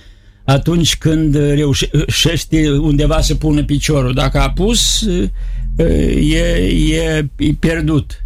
[0.49, 4.15] atunci când reușește undeva să pună piciorul.
[4.15, 5.07] Dacă a pus,
[6.19, 6.43] e,
[6.91, 8.25] e, e pierdut.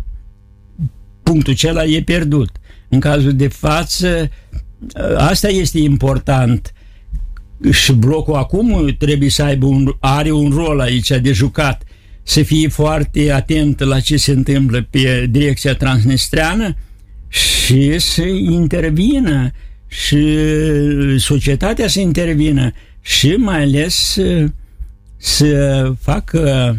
[1.22, 2.50] Punctul acela e pierdut.
[2.88, 4.30] În cazul de față,
[5.16, 6.72] asta este important.
[7.70, 11.82] Și blocul acum trebuie să aibă un, are un rol aici de jucat,
[12.22, 16.76] să fie foarte atent la ce se întâmplă pe direcția transnistreană
[17.28, 19.50] și să intervină
[19.92, 20.38] și
[21.18, 24.18] societatea să intervină și mai ales
[25.16, 26.76] să facă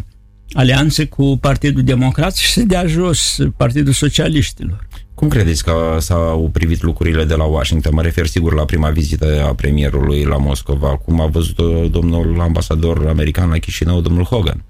[0.52, 4.88] alianțe cu Partidul Democrat și să dea jos Partidul Socialiștilor.
[5.14, 7.94] Cum credeți că s-au privit lucrurile de la Washington?
[7.94, 10.96] Mă refer sigur la prima vizită a premierului la Moscova.
[10.96, 14.64] Cum a văzut domnul ambasador american la Chișinău, domnul Hogan?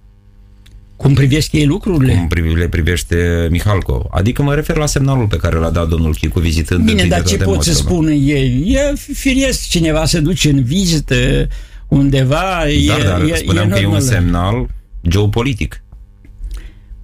[0.97, 2.27] Cum privesc ei lucrurile?
[2.29, 4.09] Cum le privește Mihalco.
[4.11, 7.37] Adică mă refer la semnalul pe care l-a dat domnul Chicu vizitând Bine, dar ce
[7.37, 8.73] pot să spună ei?
[8.73, 11.49] E firesc cineva să duce în vizită
[11.89, 12.65] undeva.
[12.87, 14.69] Dar, e, dar e, spuneam e că e un semnal
[15.09, 15.83] geopolitic.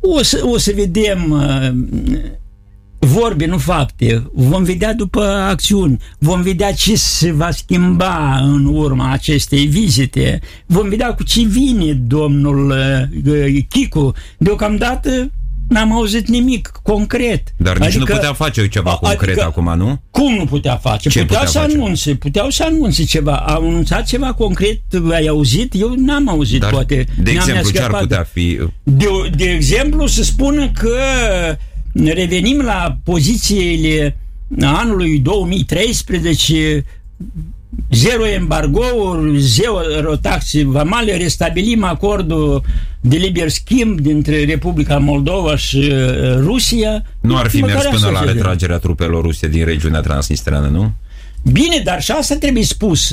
[0.00, 1.70] O să, o să vedem uh,
[3.00, 4.30] vorbe, nu fapte.
[4.32, 10.88] Vom vedea după acțiuni, vom vedea ce se va schimba în urma acestei vizite, vom
[10.88, 12.70] vedea cu ce vine domnul
[13.26, 14.12] uh, Chicu.
[14.38, 15.30] Deocamdată
[15.68, 17.42] n-am auzit nimic concret.
[17.56, 20.00] Dar nici adică, nu putea face ceva adică, concret acum, nu?
[20.10, 21.08] Cum nu putea face?
[21.08, 21.72] Ce putea, putea să face?
[21.72, 23.36] anunțe, puteau să anunțe ceva.
[23.36, 24.80] Au anunțat ceva concret,
[25.12, 25.74] ai auzit?
[25.74, 27.06] Eu n-am auzit, Dar, poate.
[27.22, 28.58] De exemplu, ce ar putea fi?
[28.82, 30.96] De, de exemplu, să spună că
[31.92, 34.16] revenim la pozițiile
[34.62, 36.84] anului 2013,
[37.90, 42.62] zero embargouri, zero taxe vamale, restabilim acordul
[43.00, 47.02] de liber schimb dintre Republica Moldova și uh, Rusia.
[47.20, 50.92] Nu ar fi mers până la retragerea trupelor ruse din regiunea transnistreană, nu?
[51.42, 53.12] Bine, dar și asta trebuie spus.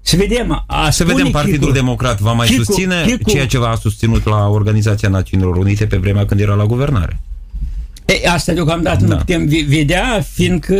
[0.00, 0.64] Să vedem.
[0.66, 4.24] A să vedem Partidul Chicu, Democrat va mai Chicu, susține Chicu, ceea ce v-a susținut
[4.24, 7.20] la Organizația Națiunilor Unite pe vremea când era la guvernare.
[8.08, 9.14] E, asta deocamdată da.
[9.14, 10.74] nu putem vedea, fiindcă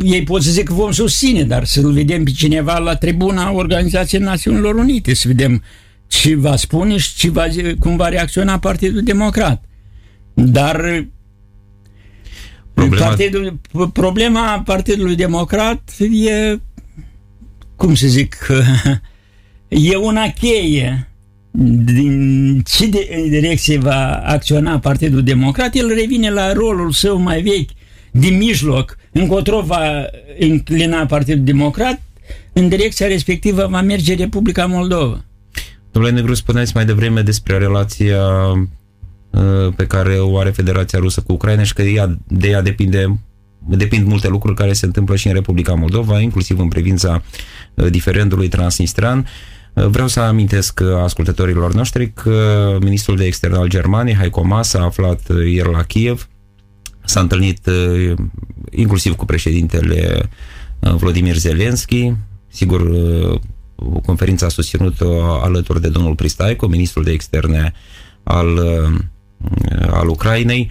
[0.00, 4.20] ei pot să zic că vom susține, dar să-l vedem pe cineva la tribuna Organizației
[4.20, 5.62] Națiunilor Unite, să vedem
[6.06, 7.46] ce va spune și ce va,
[7.78, 9.64] cum va reacționa Partidul Democrat.
[10.34, 11.06] Dar
[12.74, 13.06] problema...
[13.06, 13.60] Partidul,
[13.92, 16.58] problema Partidului Democrat e,
[17.76, 18.46] cum să zic,
[19.68, 21.08] e una cheie
[21.58, 27.70] din ce de, direcție va acționa Partidul Democrat, el revine la rolul său mai vechi,
[28.10, 30.04] din mijloc, încotro va
[30.38, 32.02] înclina Partidul Democrat,
[32.52, 35.24] în direcția respectivă va merge Republica Moldova.
[35.90, 38.22] Domnule Negru, spuneți mai devreme despre relația
[39.30, 43.18] uh, pe care o are Federația Rusă cu Ucraina și că ea, de ea depinde
[43.68, 47.22] depind multe lucruri care se întâmplă și în Republica Moldova, inclusiv în privința
[47.74, 49.26] uh, diferendului transnistran.
[49.84, 55.20] Vreau să amintesc ascultătorilor noștri că ministrul de externe al Germaniei, Heiko Maas, a aflat
[55.28, 56.28] ieri la Kiev,
[57.04, 58.12] s-a întâlnit uh,
[58.70, 60.28] inclusiv cu președintele
[60.78, 62.12] uh, Vladimir Zelensky,
[62.48, 63.40] sigur uh,
[64.06, 67.72] conferința a susținut-o alături de domnul Pristaico, ministrul de externe
[68.22, 68.58] al,
[69.90, 70.70] al Ucrainei.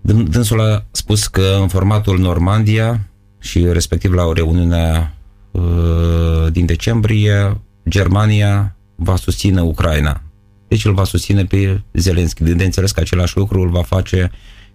[0.00, 3.08] Dânsul a spus că în formatul Normandia
[3.38, 5.14] și respectiv la o reuniune
[5.50, 10.22] uh, din decembrie, Germania va susține Ucraina.
[10.68, 12.42] Deci îl va susține pe Zelenski.
[12.42, 14.30] De înțeles că același lucru îl va face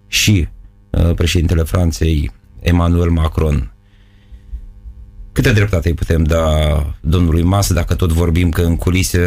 [0.06, 0.48] și
[0.90, 3.72] uh, președintele Franței, Emmanuel Macron.
[5.32, 6.46] Câte dreptate îi putem da
[7.00, 9.20] domnului Mas dacă tot vorbim că în culise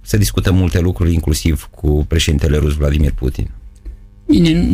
[0.00, 3.50] se discută multe lucruri, inclusiv cu președintele rus Vladimir Putin?
[4.26, 4.66] Bine,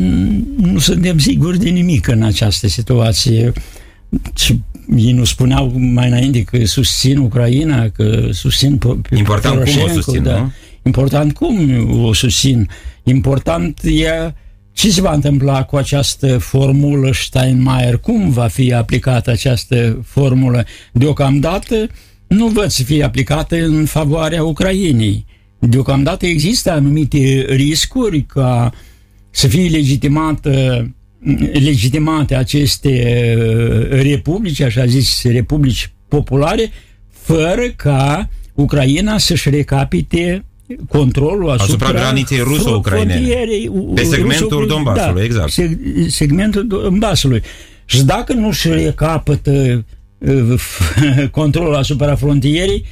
[0.57, 3.53] nu suntem siguri de nimic în această situație.
[4.35, 4.61] Și
[4.97, 8.79] ei nu spuneau mai înainte că susțin Ucraina, că susțin
[9.11, 10.39] Important cum o susțin, da.
[10.39, 10.53] nu?
[10.83, 11.69] Important cum
[12.05, 12.69] o susțin.
[13.03, 14.35] Important e
[14.73, 17.99] ce se va întâmpla cu această formulă Steinmeier?
[17.99, 20.65] Cum va fi aplicată această formulă?
[20.93, 21.89] Deocamdată
[22.27, 25.27] nu văd să fie aplicată în favoarea Ucrainei.
[25.59, 28.73] Deocamdată există anumite riscuri ca
[29.31, 30.87] să fie legitimată
[31.53, 32.89] legitimate aceste
[33.39, 36.71] uh, republici, așa zis, republici populare,
[37.11, 40.45] fără ca Ucraina să-și recapite
[40.89, 43.21] controlul asupra, asupra graniței ruso-ucrainene.
[43.95, 45.53] Pe segmentul ruso Donbasului, da, exact.
[46.09, 47.43] segmentul Donbasului.
[47.85, 49.85] Și dacă nu și recapătă
[50.19, 50.61] uh,
[51.31, 52.85] controlul asupra frontierei,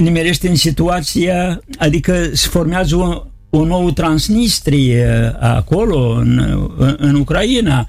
[0.00, 6.38] nimerește în situația, adică se formează o, o nouă Transnistrie acolo, în,
[6.76, 7.88] în, în Ucraina.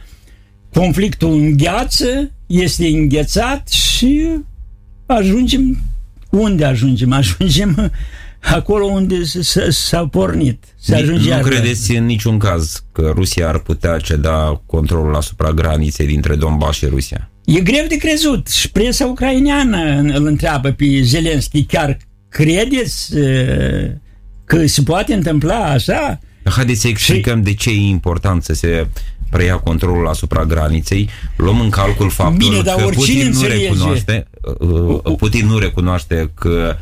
[0.74, 4.28] Conflictul îngheață, este înghețat și
[5.06, 5.78] ajungem
[6.30, 7.12] unde ajungem?
[7.12, 7.92] Ajungem
[8.40, 9.16] acolo unde
[9.70, 10.64] s-a pornit.
[10.80, 16.08] Se ajunge nu credeți în niciun caz că Rusia ar putea ceda controlul asupra graniței
[16.08, 17.30] dintre Donbass și Rusia?
[17.46, 18.48] E greu de crezut.
[18.48, 21.98] Și presa ucraineană îl întreabă pe Zelenski, chiar
[22.30, 23.14] credeți
[24.52, 26.20] că se poate întâmpla așa?
[26.44, 27.44] Haideți să explicăm și...
[27.44, 28.88] de ce e important să se
[29.30, 34.28] preia controlul asupra graniței, luăm în calcul faptul Bine, că Putin nu recunoaște
[34.60, 36.78] uh, uh, Putin nu recunoaște că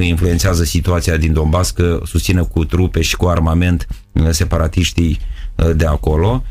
[0.00, 5.18] influențează situația din Donbass, că susține cu trupe și cu armament uh, separatiștii
[5.76, 6.44] de acolo.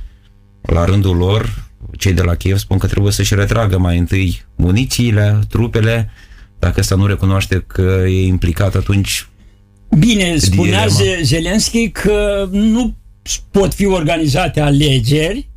[0.62, 1.66] La rândul lor,
[1.98, 6.12] cei de la Kiev spun că trebuie să-și retragă mai întâi munițiile, trupele,
[6.60, 9.26] dacă ăsta nu recunoaște că e implicat, atunci
[9.98, 11.22] Bine, spunea dilema.
[11.22, 12.96] Zelenski că nu
[13.52, 15.50] pot fi organizate alegeri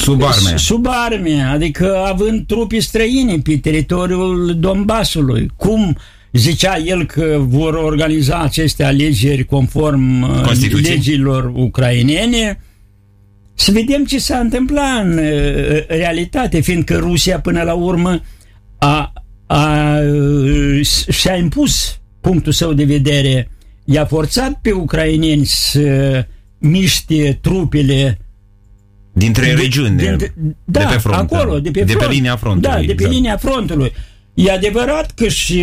[0.00, 0.56] Sub arme.
[0.56, 5.50] Sub arme, adică având trupi străine pe teritoriul Donbasului.
[5.56, 5.96] Cum
[6.32, 12.60] zicea el că vor organiza aceste alegeri conform uh, legilor ucrainene,
[13.54, 18.22] să vedem ce s-a întâmplat în uh, realitate, fiindcă Rusia până la urmă
[18.78, 19.12] a,
[19.46, 19.96] a,
[21.10, 23.50] și-a impus punctul său de vedere,
[23.84, 26.26] i-a forțat pe ucraineni să
[26.58, 28.18] miște trupele
[29.12, 30.32] dintre de, regiuni, de, de,
[30.64, 32.68] da, de pe front, acolo, de pe, de front, pe linia frontului.
[32.68, 33.12] Da, de pe exact.
[33.12, 33.92] linia frontului.
[34.34, 35.62] E adevărat că și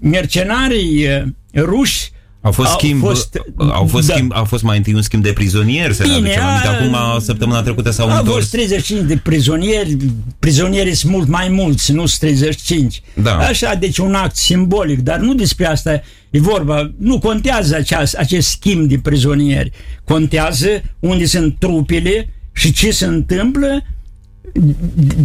[0.00, 1.06] mercenarii
[1.54, 2.10] ruși
[2.44, 4.14] au fost, schimb, fost, au, fost da.
[4.14, 6.68] schimb, au fost mai întâi un schimb de prizonieri, să Bine, ne aducem aminte.
[6.68, 8.36] Acum, săptămâna trecută s-au au întors.
[8.36, 9.96] fost 35 de prizonieri,
[10.38, 13.02] prizonieri sunt mult mai mulți, nu sunt 35.
[13.14, 13.36] Da.
[13.36, 16.92] Așa, deci un act simbolic, dar nu despre asta e vorba.
[16.98, 19.70] Nu contează aceast, acest schimb de prizonieri.
[20.04, 20.68] Contează
[20.98, 23.82] unde sunt trupele și ce se întâmplă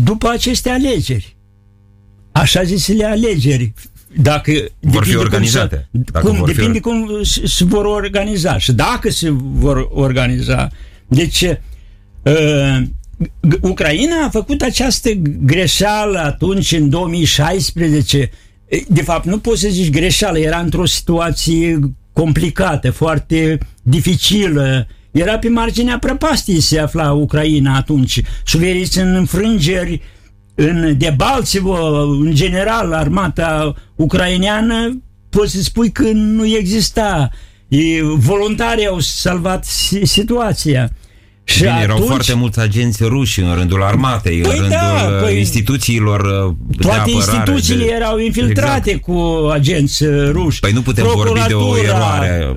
[0.03, 1.37] după aceste alegeri.
[2.31, 3.73] Așa zisele alegeri
[4.15, 5.87] dacă vor fi organizate.
[5.91, 6.79] Cum se, dacă cum, vor depinde fi...
[6.79, 7.09] cum
[7.43, 10.69] se vor organiza și dacă se vor organiza.
[11.07, 11.41] Deci,
[12.21, 12.81] uh,
[13.61, 15.09] Ucraina a făcut această
[15.41, 18.31] greșeală atunci, în 2016.
[18.87, 21.79] De fapt, nu poți să zici greșeală, era într-o situație
[22.13, 24.87] complicată, foarte dificilă.
[25.11, 28.21] Era pe marginea prăpastiei se afla Ucraina atunci.
[28.45, 29.99] Suveriți în înfrângeri uh,
[30.59, 37.29] în Debalțevo, în general, armata ucraineană, poți să spui că nu exista.
[37.67, 39.65] E, voluntarii au salvat
[40.03, 40.89] situația.
[41.43, 41.83] Și Bine, atunci...
[41.83, 46.19] erau foarte mulți agenți ruși în rândul armatei, păi în rândul da, uh, păi, instituțiilor
[46.19, 47.91] uh, Toate de apărare, instituțiile de...
[47.91, 49.03] erau infiltrate exact.
[49.03, 50.59] cu agenți uh, ruși.
[50.59, 52.53] Păi nu putem vorbi de o eroare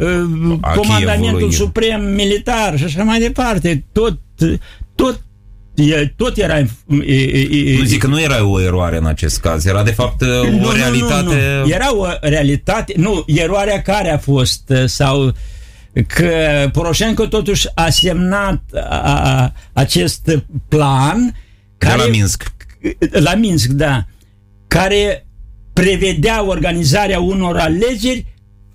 [0.74, 3.84] Comandamentul Suprem Militar și așa mai departe.
[3.92, 4.18] Tot,
[4.94, 5.22] tot
[5.74, 6.58] E, tot era...
[6.58, 6.66] E,
[7.12, 10.50] e, nu zic că nu era o eroare în acest caz, era de fapt o
[10.50, 11.24] nu, realitate...
[11.24, 11.70] Nu, nu.
[11.70, 12.92] Era o realitate...
[12.96, 15.34] Nu, eroarea care a fost sau
[16.06, 21.36] că Poroșenko totuși a semnat a, a, acest plan
[21.78, 22.52] care, de la Minsk.
[23.10, 24.06] La Minsk, da.
[24.66, 25.26] Care
[25.72, 28.31] prevedea organizarea unor alegeri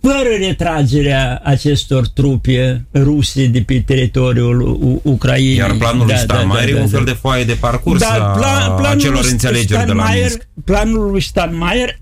[0.07, 5.55] fără retragerea acestor trupe ruse de pe teritoriul Ucrainei.
[5.55, 7.99] Iar planul da, lui Steinmeier da, da, da, e un fel de foaie de parcurs
[7.99, 10.47] Dar plan, a acelor înțelegeri de la Minsk.
[10.65, 11.99] Planul lui Steinmeier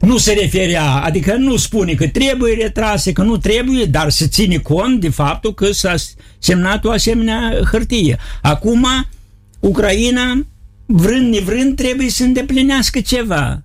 [0.00, 4.56] nu se referea, adică nu spune că trebuie retrase, că nu trebuie, dar se ține
[4.56, 5.94] cont de faptul că s-a
[6.38, 8.18] semnat o asemenea hârtie.
[8.42, 8.86] Acum,
[9.60, 10.46] Ucraina,
[10.86, 13.62] vrând nevrând, trebuie să îndeplinească ceva,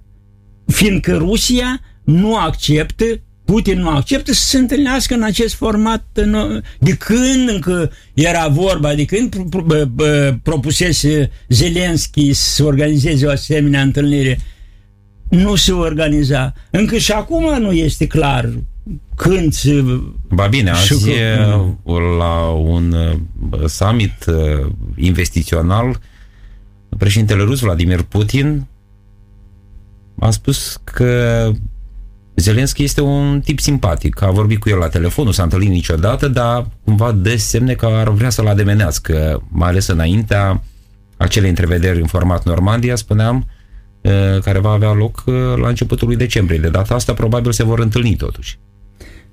[0.65, 1.81] fiindcă Rusia
[2.11, 3.05] nu acceptă
[3.45, 6.05] Putin nu acceptă să se întâlnească în acest format
[6.79, 9.35] de când încă era vorba, de când
[10.43, 14.39] propusese Zelenski să organizeze o asemenea întâlnire.
[15.29, 16.53] Nu se organiza.
[16.69, 18.49] Încă și acum nu este clar
[19.15, 19.83] când se...
[20.27, 21.37] Ba bine, azi e
[22.17, 22.95] la un
[23.65, 24.25] summit
[24.95, 25.99] investițional.
[26.97, 28.67] Președintele rus Vladimir Putin
[30.19, 31.51] a spus că
[32.41, 34.21] Zelenski este un tip simpatic.
[34.21, 37.85] A vorbit cu el la telefon, nu s-a întâlnit niciodată, dar cumva dă semne că
[37.85, 40.63] ar vrea să-l ademenească, mai ales înaintea
[41.17, 43.47] acelei întrevederi în format Normandia, spuneam,
[44.43, 45.23] care va avea loc
[45.55, 46.59] la începutul lui decembrie.
[46.59, 48.59] De data asta probabil se vor întâlni totuși.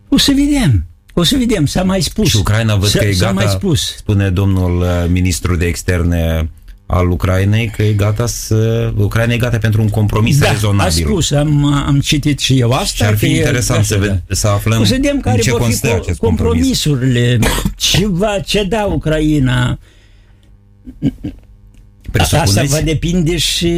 [0.09, 0.87] O să vedem.
[1.15, 2.29] O să vedem, s-a mai spus.
[2.29, 3.97] Și Ucraina văd că e gata, mai spus.
[3.97, 6.51] spune domnul ministru de externe
[6.91, 8.93] al Ucrainei că e gata să...
[8.97, 11.05] Ucraina e gata pentru un compromis da, rezonabil.
[11.05, 13.05] a spus, am, am citit și eu asta.
[13.05, 16.17] Și ar fi interesant să, ved, să aflăm o să vedem care ce vor fi
[16.17, 17.39] compromisurile.
[17.77, 19.79] ce va ceda Ucraina
[22.17, 23.69] Asta va depinde și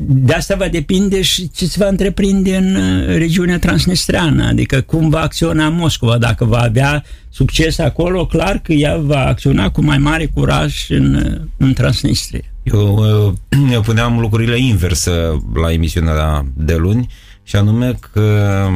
[0.00, 5.08] de asta va depinde și ce se va întreprinde în uh, regiunea transnistreană, adică cum
[5.08, 9.98] va acționa Moscova, dacă va avea succes acolo, clar că ea va acționa cu mai
[9.98, 12.49] mare curaj în, uh, în Transnistria.
[12.72, 13.32] Eu, uh,
[13.72, 17.08] eu puneam lucrurile inversă la emisiunea de luni
[17.42, 18.66] și anume că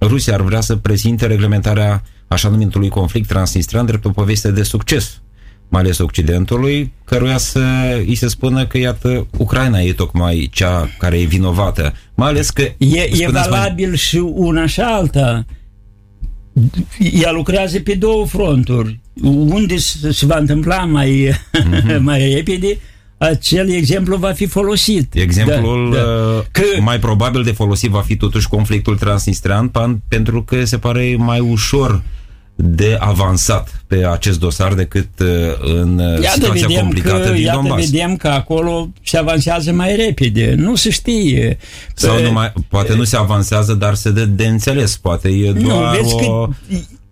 [0.00, 5.22] Rusia ar vrea să prezinte reglementarea așa numitului conflict transnistrian drept o poveste de succes
[5.68, 7.60] mai ales Occidentului, căruia să
[8.06, 11.92] îi se spună că, iată, Ucraina e tocmai cea care e vinovată.
[12.14, 12.62] Mai ales că...
[12.78, 13.96] E, e valabil mai...
[13.96, 15.44] și una și alta.
[16.98, 19.00] Ea lucrează pe două fronturi.
[19.22, 19.76] Unde
[20.10, 21.98] se va întâmpla mai, mm-hmm.
[22.08, 22.78] mai repede,
[23.18, 25.14] acel exemplu va fi folosit.
[25.14, 26.04] Exemplul da, da.
[26.04, 26.62] Uh, că...
[26.80, 29.72] mai probabil de folosit va fi totuși conflictul transnistrean,
[30.08, 32.02] pentru că se pare mai ușor
[32.56, 35.28] de avansat pe acest dosar decât uh,
[35.60, 37.90] în uh, iată situația vedem complicată că, din iată Donbass.
[37.90, 41.58] vedem că acolo se avansează mai repede, nu se știe.
[41.94, 45.94] Sau nu mai, poate nu se avansează, dar se dă de înțeles, poate e doar
[45.94, 46.46] nu, vezi o...
[46.46, 46.54] Că,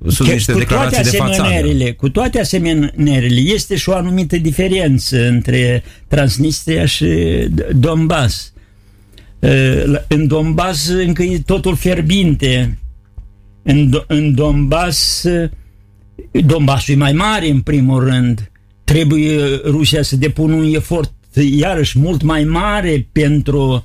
[0.07, 1.93] sunt că, niște declarații de fațadă.
[1.97, 7.07] Cu toate asemenările, este și o anumită diferență între Transnistria și
[7.75, 8.53] Donbass.
[9.39, 12.79] Uh, în Donbass încă e totul fierbinte,
[13.63, 15.25] în, în Donbass,
[16.31, 18.51] Donbassul e mai mare în primul rând,
[18.85, 23.85] trebuie Rusia să depună un efort iarăși mult mai mare pentru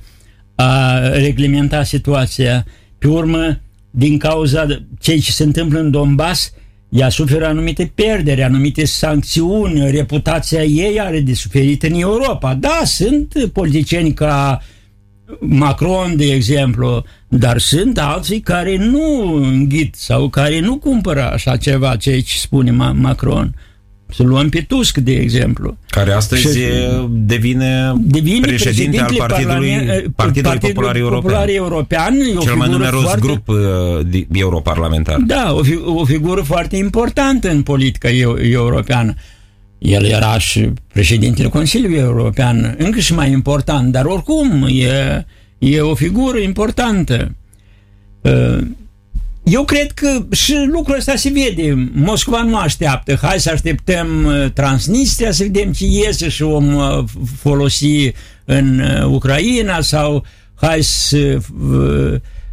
[0.54, 2.66] a reglementa situația.
[2.98, 3.60] Pe urmă,
[3.98, 4.66] din cauza
[5.00, 6.52] ceea ce se întâmplă în Donbass,
[6.88, 12.54] ea suferă anumite pierderi, anumite sancțiuni, reputația ei are de suferit în Europa.
[12.54, 20.28] Da, sunt politicieni ca uh, Macron, de exemplu, dar sunt alții care nu înghit sau
[20.28, 23.54] care nu cumpără așa ceva, ce spune Macron.
[24.10, 25.76] Să luăm pe Tusk, de exemplu.
[25.90, 26.64] Care astăzi și,
[27.10, 31.20] devine, devine președinte al Partidului, Partidului, Partidului Popular European.
[31.20, 35.18] Popular European Cel mai numeros foarte, grup uh, europarlamentar.
[35.26, 38.08] Da, o, fi, o figură foarte importantă în politica
[38.40, 39.14] europeană.
[39.78, 45.26] El era și președintele Consiliului European, încă și mai important, dar oricum e,
[45.58, 47.34] e o figură importantă.
[48.20, 48.58] Uh,
[49.50, 51.90] eu cred că și lucrul ăsta se vede.
[51.92, 53.18] Moscova nu așteaptă.
[53.22, 57.04] Hai să așteptăm uh, Transnistria să vedem ce iese și vom uh,
[57.40, 58.12] folosi
[58.44, 60.24] în Ucraina sau
[60.54, 61.38] hai să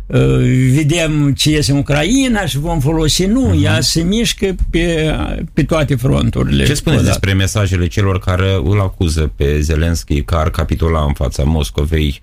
[0.08, 3.26] Uh, vedem ce iese în Ucraina și vom folosi.
[3.26, 3.64] Nu, uh-huh.
[3.64, 5.16] ea se mișcă pe,
[5.54, 6.66] pe toate fronturile.
[6.66, 11.44] Ce spuneți despre mesajele celor care îl acuză pe Zelenski că ar capitula în fața
[11.44, 12.22] Moscovei?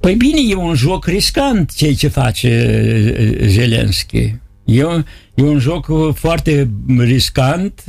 [0.00, 2.66] Păi bine, e un joc riscant ceea ce face
[3.40, 4.34] uh, Zelenski.
[4.64, 4.82] E,
[5.34, 7.84] e un joc foarte riscant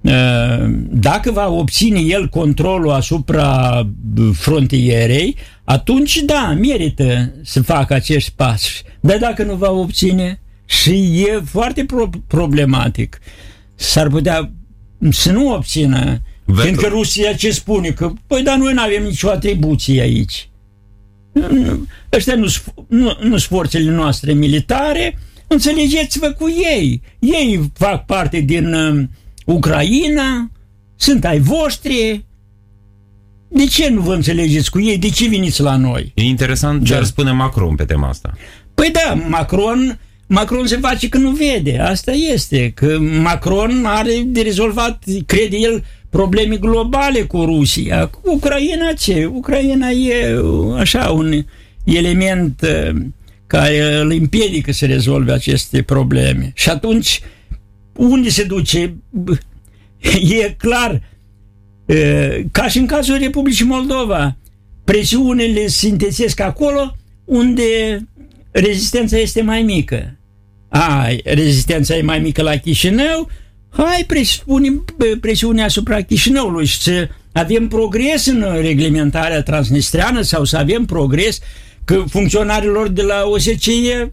[0.00, 0.12] uh,
[0.90, 3.86] dacă va obține el controlul asupra
[4.32, 8.82] frontierei, atunci da, merită să facă acești pași.
[9.00, 13.18] Dar dacă nu va obține, și e foarte pro- problematic,
[13.74, 14.52] s-ar putea
[15.10, 16.22] să nu obțină.
[16.44, 16.62] Veto.
[16.62, 17.90] Pentru că Rusia ce spune?
[17.90, 20.47] Că, păi, dar noi nu avem nicio atribuție aici.
[22.12, 27.02] Ăștia nu sunt nu, nu forțele noastre militare, înțelegeți-vă cu ei.
[27.18, 29.04] Ei fac parte din uh,
[29.44, 30.50] Ucraina,
[30.96, 32.24] sunt ai voștri,
[33.48, 34.98] de ce nu vă înțelegeți cu ei?
[34.98, 36.12] De ce veniți la noi?
[36.14, 36.98] E interesant ce da.
[36.98, 38.34] ar spune Macron pe tema asta.
[38.74, 41.78] Păi da, Macron, Macron se face că nu vede.
[41.78, 42.72] Asta este.
[42.74, 48.06] Că Macron are de rezolvat, crede el, probleme globale cu Rusia.
[48.06, 49.24] Cu Ucraina ce?
[49.24, 50.40] Ucraina e
[50.76, 51.44] așa un
[51.84, 53.00] element uh,
[53.46, 56.52] care îl împiedică să rezolve aceste probleme.
[56.54, 57.20] Și atunci,
[57.96, 58.94] unde se duce?
[60.40, 61.02] E clar,
[61.86, 64.36] uh, ca și în cazul Republicii Moldova,
[64.84, 67.98] presiunile se intensesc acolo unde
[68.50, 70.16] rezistența este mai mică.
[70.68, 73.30] A, rezistența e mai mică la Chișinău,
[73.70, 74.84] hai presupunem
[75.20, 81.38] presiunea asupra Chișinăului și să avem progres în reglementarea transnistreană sau să avem progres
[81.84, 84.12] că funcționarilor de la OSCE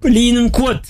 [0.00, 0.80] lin în cot.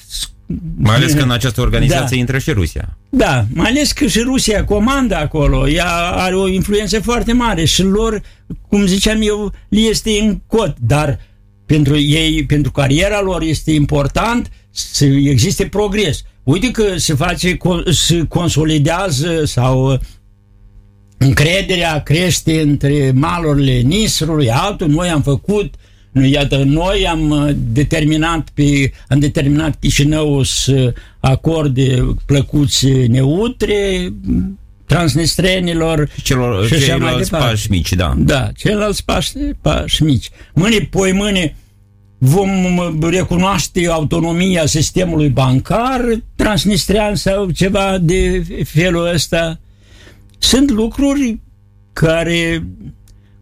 [0.76, 2.16] Mai ales că în această organizație da.
[2.16, 2.98] intră și Rusia.
[3.09, 7.82] Da, mai ales că și Rusia comandă acolo, ea are o influență foarte mare și
[7.82, 8.22] lor,
[8.68, 11.18] cum ziceam eu, li este în cot, dar
[11.66, 16.22] pentru ei, pentru cariera lor este important să existe progres.
[16.45, 17.57] Uite că se face,
[17.90, 19.99] se consolidează sau uh,
[21.18, 25.74] încrederea crește între malurile Nisrului, altul, noi am făcut
[26.14, 34.12] nu, iată, noi am uh, determinat pe, am determinat Chișinău să acorde plăcuți neutre
[34.86, 37.47] transnistrenilor celor, și așa mai departe.
[37.47, 38.14] pași mici, da.
[38.16, 40.30] Da, ceilalți pași, pași mici.
[40.55, 41.57] Mâine, poi mâine,
[42.24, 46.00] vom recunoaște autonomia sistemului bancar
[46.34, 49.60] transnistrean sau ceva de felul ăsta.
[50.38, 51.40] Sunt lucruri
[51.92, 52.66] care,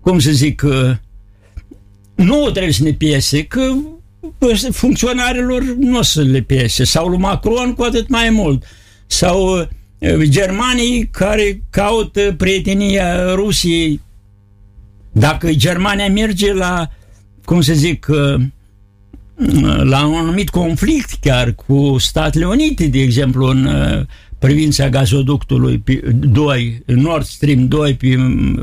[0.00, 0.62] cum să zic,
[2.14, 3.72] nu trebuie să ne piese, că
[4.70, 8.64] funcționarilor nu o să le piese, sau lui Macron cu atât mai mult,
[9.06, 9.68] sau
[10.22, 14.00] germanii care caută prietenia Rusiei.
[15.12, 16.88] Dacă Germania merge la,
[17.44, 18.06] cum să zic,
[19.82, 24.06] la un anumit conflict chiar cu Statele Unite, de exemplu, în uh,
[24.38, 28.16] privința gazoductului 2, Nord Stream 2 pe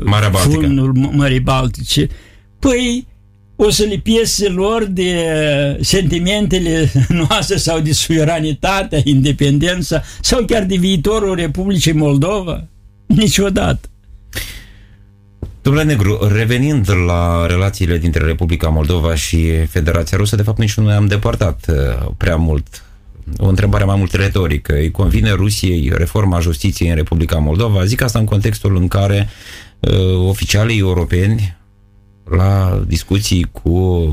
[0.04, 0.60] Marea Baltică.
[0.60, 2.08] fundul Mării Baltice,
[2.58, 3.06] păi
[3.56, 5.14] o să le piese lor de
[5.80, 6.92] sentimentele
[7.28, 12.68] noastre sau de suveranitatea, independența sau chiar de viitorul Republicii Moldova?
[13.06, 13.89] Niciodată.
[15.62, 20.86] Domnule Negru, revenind la relațiile dintre Republica Moldova și Federația Rusă, de fapt nici nu
[20.86, 22.84] ne-am depărtat uh, prea mult.
[23.36, 24.74] O întrebare mai mult retorică.
[24.74, 27.84] Îi convine Rusiei reforma justiției în Republica Moldova?
[27.84, 29.28] Zic asta în contextul în care
[29.80, 31.56] uh, oficialii europeni
[32.24, 34.10] la discuții cu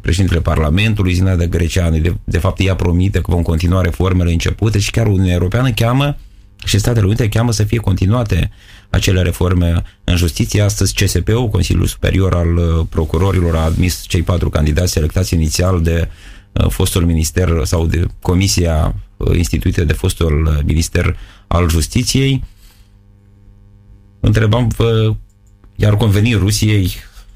[0.00, 4.90] președintele Parlamentului, Zinada Greceanu, de, de fapt ea promite că vom continua reformele începute și
[4.90, 6.16] chiar Uniunea Europeană cheamă
[6.64, 8.50] și Statele Unite cheamă să fie continuate
[8.94, 10.62] acele reforme în justiție.
[10.62, 16.08] Astăzi CSP-ul, Consiliul Superior al uh, Procurorilor, a admis cei patru candidați selectați inițial de
[16.52, 21.16] uh, fostul minister sau de comisia uh, instituită de fostul minister
[21.46, 22.44] al justiției.
[24.20, 25.14] Întrebam, vă,
[25.76, 26.92] iar conveni Rusiei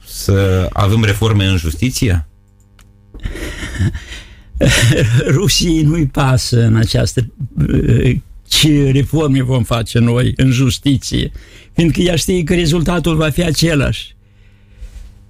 [0.06, 2.26] să avem reforme în justiție?
[5.38, 7.32] Rusiei nu-i pasă în această
[8.48, 11.30] ce reforme vom face noi în justiție,
[11.72, 14.16] fiindcă ea știe că rezultatul va fi același.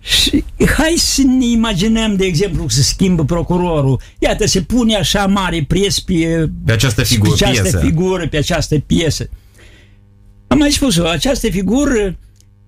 [0.01, 0.45] Și
[0.77, 4.01] hai să ne imaginăm, de exemplu, să schimbă procurorul.
[4.19, 7.79] Iată, se pune așa mare pres pe, pe această figură, pe această piesă.
[7.79, 9.29] figură, pe această piesă.
[10.47, 12.19] Am mai spus-o, această figură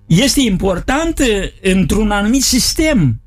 [0.06, 1.24] este importantă
[1.62, 3.20] într-un anumit sistem.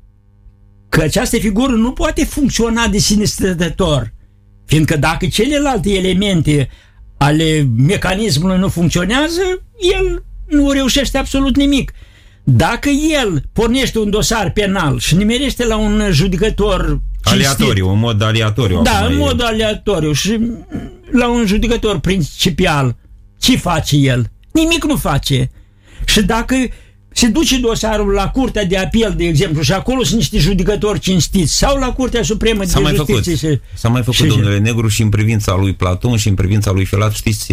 [0.88, 4.12] Că această figură nu poate funcționa de sine stătător.
[4.64, 6.68] Fiindcă dacă celelalte elemente
[7.16, 9.42] ale mecanismului nu funcționează,
[9.96, 11.92] el nu reușește absolut nimic.
[12.44, 18.82] Dacă el pornește un dosar penal și nimerește la un judecător Aleatoriu, în mod aleatoriu.
[18.82, 20.40] Da, în mod aleatoriu și
[21.10, 22.96] la un judecător principial,
[23.38, 24.30] ce face el?
[24.52, 25.50] Nimic nu face.
[26.04, 26.54] Și dacă
[27.14, 31.56] se duce dosarul la Curtea de Apel, de exemplu, și acolo sunt niște judecători cinstiți,
[31.56, 33.48] sau la Curtea Supremă s-a de mai Justiție.
[33.48, 33.62] Făcut.
[33.74, 36.84] S-a mai făcut, și, domnule Negru, și în privința lui Platon și în privința lui
[36.84, 37.52] Filat, știți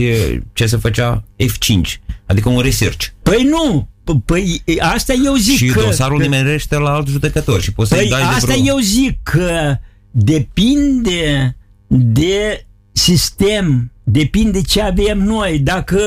[0.53, 1.24] ce se făcea?
[1.43, 3.05] F5, adică un research.
[3.24, 3.89] Păi nu,
[4.26, 5.80] Păi asta eu zic și că...
[5.80, 8.66] Și dosarul că, nimerește la alt judecător și poți păi să-i dai asta de vreo...
[8.66, 9.78] eu zic că
[10.12, 11.57] depinde
[11.88, 15.59] de sistem, depinde ce avem noi.
[15.59, 15.99] Dacă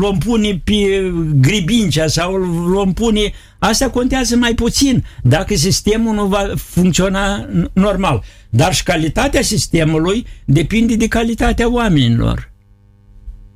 [0.00, 2.34] l-om pune pe Gribincea sau
[2.66, 3.32] l-om pune
[3.62, 8.22] Asta contează mai puțin dacă sistemul nu va funcționa normal.
[8.50, 12.52] Dar și calitatea sistemului depinde de calitatea oamenilor.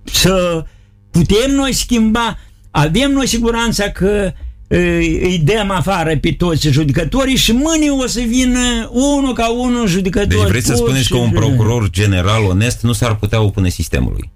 [0.05, 0.65] Să
[1.11, 2.39] putem noi schimba,
[2.71, 4.33] avem noi siguranța că
[4.69, 10.29] îi dăm afară pe toți judecătorii și mâine o să vină unul ca unul judecător.
[10.29, 14.33] Deci vreți să spuneți că un procuror general onest nu s-ar putea opune sistemului?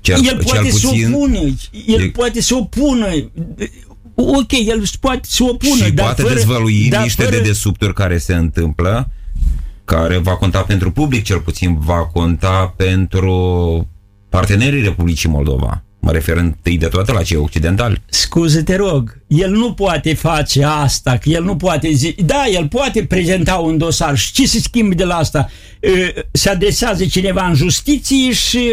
[0.00, 1.54] Cel, el poate puțin, să opune,
[1.86, 2.10] el e...
[2.10, 3.06] poate să opună
[4.14, 7.36] ok, el poate să opună, și dar poate fără, dezvălui dar niște fără...
[7.36, 9.10] dedesubturi care se întâmplă,
[9.84, 13.88] care va conta pentru public, cel puțin va conta pentru
[14.28, 15.84] partenerii Republicii Moldova.
[16.10, 18.02] Mă refer întâi de toate la cei occidentali.
[18.06, 22.14] Scuze, te rog, el nu poate face asta, că el nu poate zi...
[22.24, 25.48] Da, el poate prezenta un dosar și ce se schimbă de la asta?
[26.32, 28.68] Se adresează cineva în justiție și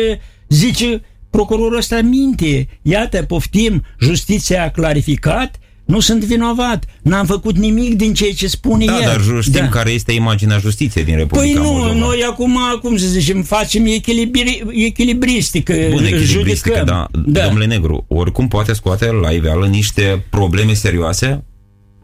[0.48, 2.68] zice procurorul ăsta minte.
[2.82, 8.86] Iată, poftim, justiția a clarificat, nu sunt vinovat, n-am făcut nimic din ceea ce spune
[8.86, 9.06] da, el.
[9.06, 9.70] dar știm da.
[9.70, 11.94] care este imaginea justiției din Republica Păi nu, Moldova.
[11.94, 17.08] noi acum, cum să zicem, facem echilibri, echilibristică, Bun, echilibristică, da.
[17.26, 17.44] da.
[17.44, 21.44] Domnule Negru, oricum poate scoate la iveală niște probleme serioase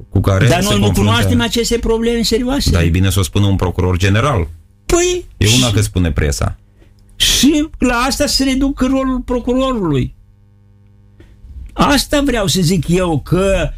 [0.09, 2.71] cu care Dar noi nu cunoaștem aceste probleme serioase.
[2.71, 4.47] Da, e bine să o spună un procuror general.
[4.86, 5.25] Păi...
[5.38, 5.73] E una și...
[5.73, 6.57] că spune presa.
[7.15, 10.15] Și la asta se reduc rolul procurorului.
[11.74, 13.69] Asta vreau să zic eu, că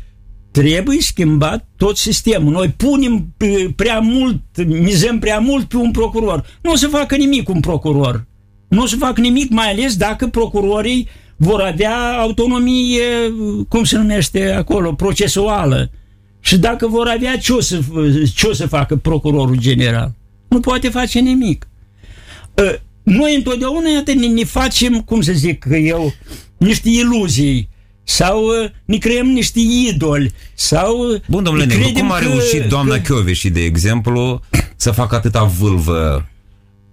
[0.52, 2.52] trebuie schimbat tot sistemul.
[2.52, 3.34] Noi punem
[3.76, 6.46] prea mult, mizăm prea mult pe un procuror.
[6.62, 8.26] Nu o să facă nimic un procuror.
[8.68, 13.04] Nu o să facă nimic, mai ales dacă procurorii vor avea autonomie,
[13.68, 15.91] cum se numește acolo, procesuală.
[16.39, 17.80] Și dacă vor avea ce o să,
[18.36, 20.14] ce o să facă procurorul general?
[20.48, 21.68] Nu poate face nimic.
[22.58, 26.14] Ă, noi întotdeauna, iată, ne, ne facem, cum să zic eu,
[26.58, 27.70] niște iluzii
[28.08, 32.68] sau uh, ne creăm niște idoli sau uh, Bun, domnule Negru, cum a reușit că,
[32.68, 33.32] doamna că...
[33.32, 34.41] și de exemplu,
[34.76, 36.30] să facă atâta vâlvă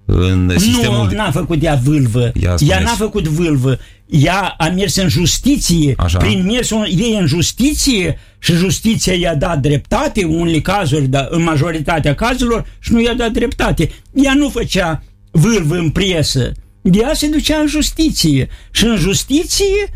[0.04, 1.06] în sistemul...
[1.10, 2.32] Nu, n-a făcut ea vâlvă.
[2.40, 3.78] Ea, ea n-a făcut vâlvă.
[4.06, 5.94] Ea a mers în justiție.
[5.96, 6.18] Așa.
[6.18, 11.42] Prin mersul ei în justiție și justiția i-a dat dreptate, în unele cazuri, dar în
[11.42, 13.90] majoritatea cazurilor, și nu i-a dat dreptate.
[14.12, 16.52] Ea nu făcea vâlvă în presă.
[16.82, 18.48] Ea se ducea în justiție.
[18.70, 19.92] Și în justiție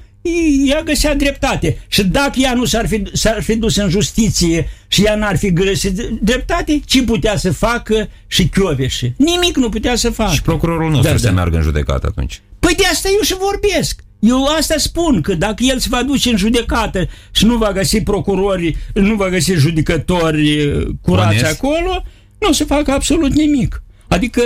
[0.65, 1.79] ea găsea dreptate.
[1.89, 5.53] Și dacă ea nu s-ar fi, s-ar fi dus în justiție și ea n-ar fi
[5.53, 9.13] găsit dreptate, ce putea să facă și Chioveși?
[9.17, 10.35] Nimic nu putea să facă.
[10.35, 11.33] Și procurorul nostru da, să da.
[11.33, 12.41] meargă în judecată atunci.
[12.59, 14.05] Păi de asta eu și vorbesc.
[14.19, 18.01] Eu asta spun, că dacă el se va duce în judecată și nu va găsi
[18.01, 20.69] procurori, nu va găsi judecători
[21.03, 21.53] curați Onest.
[21.53, 22.03] acolo,
[22.39, 23.83] nu o să facă absolut nimic.
[24.09, 24.43] Adică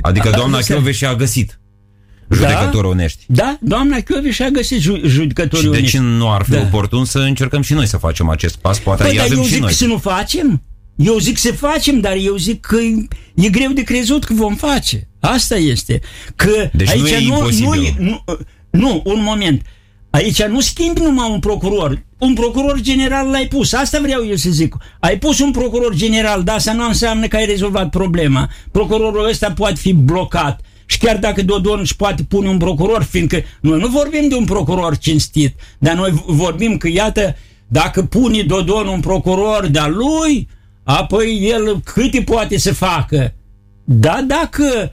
[0.00, 1.57] Adică doamna Chioveși a găsit
[2.30, 2.88] judecători da?
[2.88, 3.24] onești.
[3.26, 3.96] Da, doamna
[4.30, 5.86] și a găsit ju- judecători și onești.
[5.86, 6.60] Și deci nu ar fi da.
[6.60, 8.78] oportun să încercăm și noi să facem acest pas?
[8.78, 9.72] Poate păi, dar eu zic noi.
[9.72, 10.62] să nu facem.
[10.96, 12.76] Eu zic să facem, dar eu zic că
[13.34, 15.08] e greu de crezut că vom face.
[15.20, 16.00] Asta este.
[16.36, 17.94] Că deci aici nu e nu, imposibil.
[17.98, 18.36] Nu, nu,
[18.70, 19.62] nu, un moment.
[20.10, 22.02] Aici nu schimbi numai un procuror.
[22.18, 23.72] Un procuror general l-ai pus.
[23.72, 24.76] Asta vreau eu să zic.
[25.00, 28.50] Ai pus un procuror general, dar asta nu înseamnă că ai rezolvat problema.
[28.70, 30.60] Procurorul ăsta poate fi blocat.
[30.90, 34.44] Și chiar dacă Dodon își poate pune un procuror, fiindcă noi nu vorbim de un
[34.44, 37.36] procuror cinstit, dar noi vorbim că, iată,
[37.66, 40.48] dacă pune Dodon un procuror de-a lui,
[40.82, 43.34] apoi el câte poate să facă.
[43.84, 44.92] Da, dacă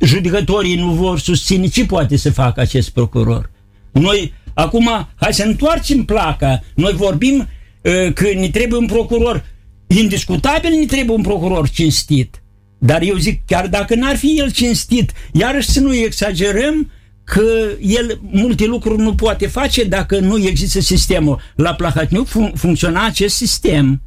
[0.00, 3.50] judecătorii nu vor susține, ce poate să facă acest procuror?
[3.92, 6.62] Noi, acum, hai să întoarcem placa.
[6.74, 7.48] Noi vorbim
[7.82, 9.44] uh, că ne trebuie un procuror.
[9.86, 12.42] Indiscutabil ne trebuie un procuror cinstit.
[12.84, 16.90] Dar eu zic, chiar dacă n-ar fi el cinstit, iarăși să nu exagerăm
[17.24, 17.42] că
[17.80, 21.40] el multe lucruri nu poate face dacă nu există sistemul.
[21.54, 24.02] La Plahatniuc fun- funcționa acest sistem.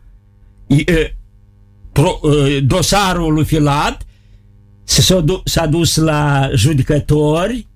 [0.68, 1.16] E,
[1.92, 4.06] pro, e, dosarul lui Filat
[5.44, 7.68] s-a dus la judecători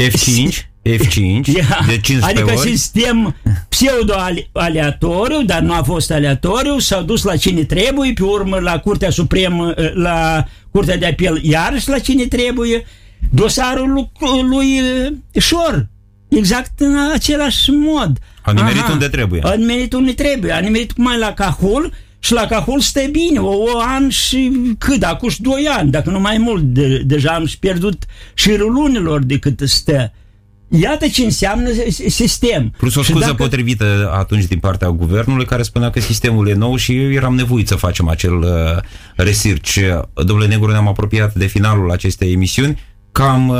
[0.00, 1.40] F5 F5
[1.86, 2.68] de 15 Adică ori.
[2.68, 3.34] sistem
[3.68, 9.10] pseudo-aleatoriu, dar nu a fost aleatoriu, s-au dus la cine trebuie, pe urmă la Curtea
[9.10, 12.84] Supremă, la Curtea de Apel, iarăși la cine trebuie,
[13.30, 14.80] dosarul lui, lui
[15.40, 15.88] Șor,
[16.28, 18.18] exact în același mod.
[18.42, 19.40] A nimerit Aha, unde trebuie.
[19.44, 23.52] A nimerit unde trebuie, a nimerit mai la Cahul și la Cahul stă bine, o,
[23.52, 27.50] o an și cât, acum și doi ani, dacă nu mai mult, de, deja am
[27.60, 30.12] pierdut șirul lunilor de cât stă.
[30.68, 31.68] Iată ce înseamnă
[32.08, 32.72] sistem.
[32.76, 33.34] Plus o scuză dacă...
[33.34, 37.74] potrivită atunci din partea guvernului care spunea că sistemul e nou și eram nevoit să
[37.74, 38.48] facem acel uh,
[39.16, 39.78] research.
[40.14, 42.78] Domnule Negru, ne-am apropiat de finalul acestei emisiuni.
[43.12, 43.56] cam uh,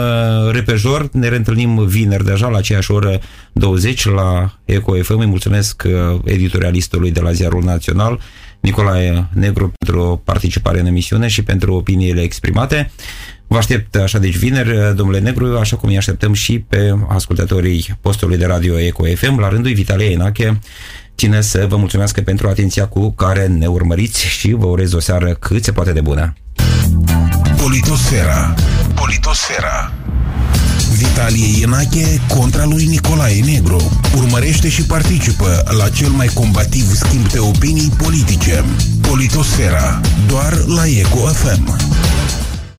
[0.51, 1.09] repejor.
[1.13, 3.21] Ne reîntâlnim vineri deja la aceeași oră
[3.53, 5.19] 20 la Eco FM.
[5.19, 8.21] Îi mulțumesc uh, editorialistului de la Ziarul Național,
[8.61, 12.91] Nicolae Negru, pentru participare în emisiune și pentru opiniile exprimate.
[13.49, 18.37] Vă aștept așa deci vineri, domnule Negru, așa cum îi așteptăm și pe ascultătorii postului
[18.37, 19.39] de radio Eco FM.
[19.39, 20.59] La rândul Vitalie Enache,
[21.17, 25.33] ține să vă mulțumesc pentru atenția cu care ne urmăriți și vă urez o seară
[25.33, 26.33] cât se poate de bună.
[27.57, 28.55] Politosfera.
[28.95, 29.93] Politosfera.
[30.97, 33.99] Vitalie Ienache contra lui Nicolae Negru.
[34.17, 38.65] Urmărește și participă la cel mai combativ schimb de opinii politice.
[39.01, 40.01] Politosfera.
[40.27, 41.77] Doar la Eco FM.